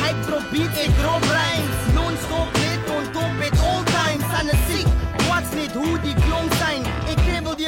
hy 0.03 0.13
drop 0.27 0.47
beat, 0.53 0.77
ik 0.85 0.93
drop 1.01 1.23
rhymes. 1.37 1.79
Non-stop 1.95 2.49
net 2.63 2.81
on 2.97 3.05
top 3.13 3.33
at 3.47 3.57
all 3.69 3.83
times. 3.97 4.27
Aan 4.39 4.49
het 4.53 4.63
ziek, 4.71 4.89
watch 5.29 5.51
net 5.55 5.73
hoe 5.73 6.01
die 6.01 6.15
klonk 6.15 6.36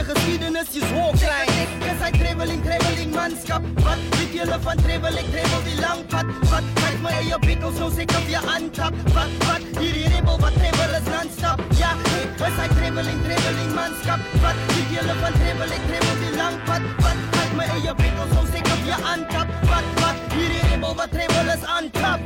zijn 0.04 0.08
Ik 0.08 0.14
kribbel 0.14 0.54
die 0.54 0.54
geschiedenis, 0.54 0.68
je 0.72 0.94
hoog 0.94 1.18
klein 1.18 1.68
Cause 1.80 2.08
I 2.08 2.18
traveling, 2.18 2.62
traveling 2.62 3.14
manskap 3.14 3.62
Wat 3.74 3.98
weet 4.10 4.32
julle 4.32 4.58
van 4.60 4.76
travel, 4.76 5.16
ik 5.16 5.30
travel 5.30 5.62
die 5.64 5.80
lang 5.80 6.06
pad. 6.06 6.24
Wat, 6.50 6.62
kijk 6.74 7.00
my 7.02 7.10
eie 7.10 7.38
bikkels, 7.38 7.78
nou 7.78 7.90
sê 7.92 8.02
ek 8.02 8.10
op 8.10 8.28
je 8.28 8.40
aantap 8.54 8.94
Wat, 9.14 9.30
wat, 9.46 9.62
hierdie 9.80 10.08
rebel, 10.08 10.38
wat 10.38 10.54
travel 10.54 10.94
is 10.98 11.08
non-stop. 11.12 11.60
Ja, 11.78 11.90
ek 12.20 12.40
is 12.46 12.58
I 12.64 12.68
traveling, 12.74 13.20
traveling 13.26 13.72
manskap 13.74 14.20
Wat 14.42 14.58
weet 14.68 14.88
julle 14.94 15.14
van 15.22 15.32
travel, 15.40 15.70
ik 15.78 15.84
travel 15.90 16.16
die 16.22 16.34
lang 16.36 16.56
pad. 16.64 16.82
Wat, 17.02 17.18
kijk 17.36 17.52
my 17.58 17.68
eie 17.76 17.94
bikkels, 18.02 18.32
nou 18.36 18.46
sê 18.46 18.62
ek 18.62 18.72
op 18.74 18.82
je 18.86 18.96
aantap 19.12 19.54
Wat, 19.70 19.92
wat, 20.02 20.18
hierdie 20.36 20.64
rebel, 20.70 20.94
wat 20.94 21.10
travel 21.10 21.54
is 21.56 21.68
on 21.76 21.90
top 21.90 22.20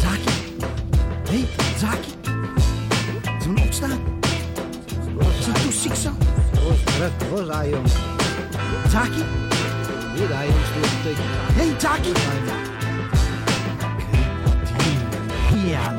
Zaki. 0.00 0.32
Hé, 1.30 1.40
hey, 1.40 1.44
Zaki. 1.78 2.12
Zullen 3.40 3.54
we 3.54 3.62
opstaan? 3.62 4.19
Zijn 5.50 5.62
toe 5.62 5.72
ziek 5.72 5.94
zo? 5.94 6.10
Rust, 6.98 7.22
rust, 7.30 7.70
jong. 7.70 7.86
Zaki. 8.90 9.24
Hier, 10.14 10.32
ah, 10.32 10.44
jong, 10.44 10.64
stoel 10.70 10.82
te 10.82 10.98
tekenen. 11.02 11.30
Hé, 11.52 11.66
hey, 11.66 11.74
Zaki. 11.78 12.12
Ja. 15.68 15.94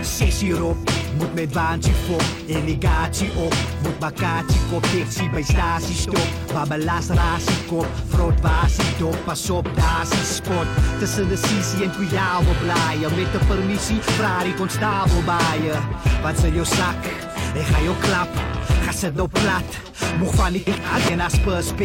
Sessie 0.00 0.48
erop, 0.54 0.76
moet 1.20 1.34
met 1.34 1.52
baantje 1.52 1.92
voor, 1.92 2.22
irrigatie 2.46 3.30
op. 3.36 3.54
Moet 3.82 3.98
bakatie 3.98 4.60
kop, 4.70 4.82
dictie 4.92 5.30
bij 5.30 5.42
statie 5.42 5.94
stop. 5.94 6.28
Babbelaas 6.52 7.06
ratie 7.06 7.64
kop, 7.66 7.86
vroot 8.08 8.40
wasie 8.40 8.96
dop. 8.98 9.16
Pas 9.24 9.50
op, 9.50 9.68
dasie 9.74 10.24
sport. 10.24 10.68
Tussen 10.98 11.28
de 11.28 11.36
Sisi 11.36 11.84
en 11.84 11.90
Kuyao 11.90 12.42
blaaien. 12.62 13.10
Met 13.16 13.32
de 13.32 13.40
permissie, 13.46 14.00
Ferrari 14.00 14.54
constabel 14.54 15.22
baaien. 15.24 15.80
Wat 16.22 16.38
ze 16.38 16.52
jouw 16.52 16.64
zak? 16.64 17.04
Ik 17.54 17.66
ga 17.66 17.80
jou 17.82 17.96
klap, 18.00 18.28
ga 18.90 18.98
zet 18.98 19.14
nou 19.14 19.28
plat. 19.28 19.90
Mocht 20.18 20.34
van 20.34 20.52
die 20.52 20.62
ik 20.64 20.74
en 21.10 21.20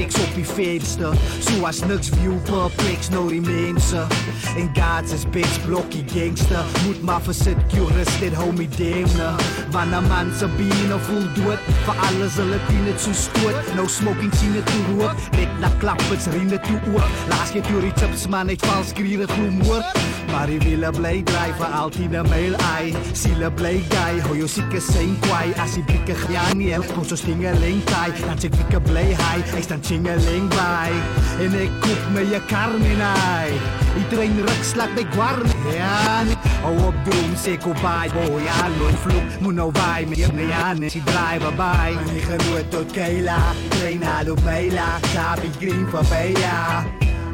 op 0.06 0.36
die 0.36 0.46
venster. 0.46 1.14
Zoals 1.40 1.80
niks 1.80 2.10
view 2.10 2.42
perplex, 2.44 3.10
no 3.10 3.24
mensen. 3.24 4.08
In 4.56 4.70
Gaats 4.74 5.12
is 5.12 5.30
bitch, 5.30 5.66
blokkie 5.66 6.04
gangster. 6.08 6.64
Moet 6.86 7.02
maar 7.02 7.22
verzit, 7.22 7.56
curus, 7.68 8.20
dit 8.20 8.34
homie 8.34 8.70
demne. 8.78 9.30
Wanneer 9.72 10.02
man 10.02 10.34
zijn 10.38 10.56
bienen 10.56 11.02
voel 11.02 11.34
dood. 11.34 11.60
Voor 11.84 11.96
alles 12.10 12.34
zullen 12.34 12.60
die 12.68 12.92
het 12.92 13.02
zo 13.02 13.14
stoot. 13.14 13.76
No 13.76 13.88
smoking, 13.88 14.34
zien 14.36 14.54
het 14.54 14.66
toe 14.66 14.98
rook. 14.98 15.14
Net 15.32 15.60
na 15.60 15.70
klappers, 15.78 16.26
riende 16.26 16.60
toe 16.60 16.80
ook. 16.94 17.04
Laat 17.30 17.54
je 17.54 17.62
door 17.72 17.82
die 17.82 17.92
chips, 17.96 18.28
man, 18.28 18.46
niet 18.46 18.66
vals 18.66 18.94
krieren, 18.94 19.28
gloemoer. 19.28 19.86
Maar 20.32 20.48
die 20.48 20.60
willen 20.60 20.92
blij 20.92 21.22
drijven, 21.24 21.72
altijd 21.72 22.14
een 22.14 22.30
mail 22.30 22.54
ei. 22.54 22.94
Zielen 23.14 23.54
blij 23.54 23.84
guy, 23.90 24.22
hoe 24.28 24.38
je 24.38 24.48
zieke 24.48 24.80
zijn 24.92 25.20
kwai. 25.20 25.54
Als 25.62 25.74
die 25.74 25.84
blikken 25.84 26.16
gaan 26.16 26.58
niet, 26.58 26.74
komt 26.96 27.08
zo 27.08 27.16
stingeling 27.16 27.84
tai. 27.84 28.12
Dan 28.28 28.40
zeg 28.40 28.52
ik 28.52 28.84
blij 28.84 29.16
hij, 29.18 29.42
hij 29.44 29.60
is 29.60 29.68
dan 29.68 29.80
chingeling 29.84 30.48
bij. 30.48 30.92
En 31.40 31.62
ik 31.62 31.72
koop 31.80 32.02
me 32.14 32.30
je 32.30 32.42
karminai. 32.48 33.52
Iedereen 33.98 34.46
rugslag 34.46 34.94
bij 34.94 35.06
guarn. 35.10 35.48
Ja, 35.74 36.24
hou 36.62 36.78
op 36.84 36.94
droom, 37.04 37.36
zeker 37.36 37.74
bij. 37.82 38.10
Oh 38.16 38.44
ja, 38.44 38.70
loon 38.80 38.98
vloek, 38.98 39.40
moet 39.40 39.54
nou 39.54 39.72
bij 39.72 40.06
me. 40.08 40.18
Ja, 40.48 40.74
nee, 40.74 40.90
die 40.90 41.04
drijven 41.04 41.56
bij. 41.56 41.94
Mijn 42.06 42.20
genoeg 42.20 42.60
tot 42.70 42.92
Keila, 42.92 43.38
train 43.70 44.04
hallo 44.04 44.36
Bela. 44.44 45.00
Sabi 45.14 45.50
green 45.60 45.88
van 45.90 46.06
Bea. 46.10 46.86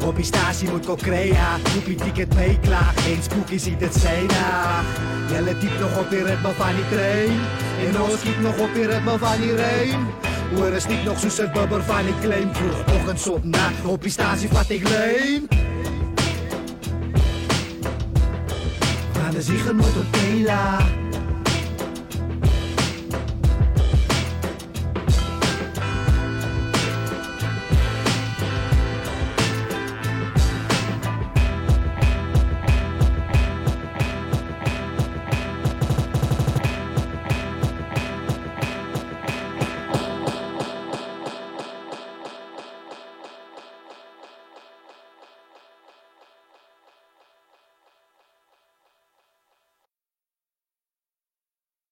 Op 0.06 0.16
die 0.16 0.26
statie 0.26 0.70
moet 0.70 0.88
ik 0.88 0.96
crea, 0.96 1.58
koop 1.74 1.86
je 1.86 1.96
ticket 1.96 2.36
mee 2.36 2.60
klaar. 2.62 2.94
Eens 3.08 3.26
spooky 3.26 3.58
ziet 3.58 3.82
het 3.82 3.96
Sena. 3.96 4.82
Jelle 5.32 5.58
typt 5.58 5.80
nog 5.80 5.98
op 6.00 6.10
die 6.10 6.24
ritme 6.24 6.52
van 6.58 6.76
die 6.76 6.88
trein. 6.90 7.40
En 7.88 8.02
ons 8.02 8.20
schiet 8.20 8.42
nog 8.42 8.58
op 8.60 8.74
die 8.74 8.86
ritme 8.86 9.18
van 9.18 9.42
die 9.42 9.56
rein. 9.56 10.08
Hoor 10.56 10.72
is 10.72 10.88
niet 10.88 11.04
nog 11.04 11.20
zo 11.20 11.30
zet 11.30 11.54
bubber 11.54 11.84
van 11.84 12.06
die 12.06 12.20
claim. 12.22 12.56
Vroeg 12.56 12.96
ochtends 12.96 13.28
op 13.28 13.44
na, 13.44 13.72
op 13.86 14.02
die 14.02 14.12
statie 14.12 14.50
vat 14.50 14.70
ik 14.70 14.90
leen. 14.90 15.48
Van 19.12 19.32
de 19.32 19.42
ziegen 19.42 19.80
op 19.80 20.06
Tela. 20.12 20.78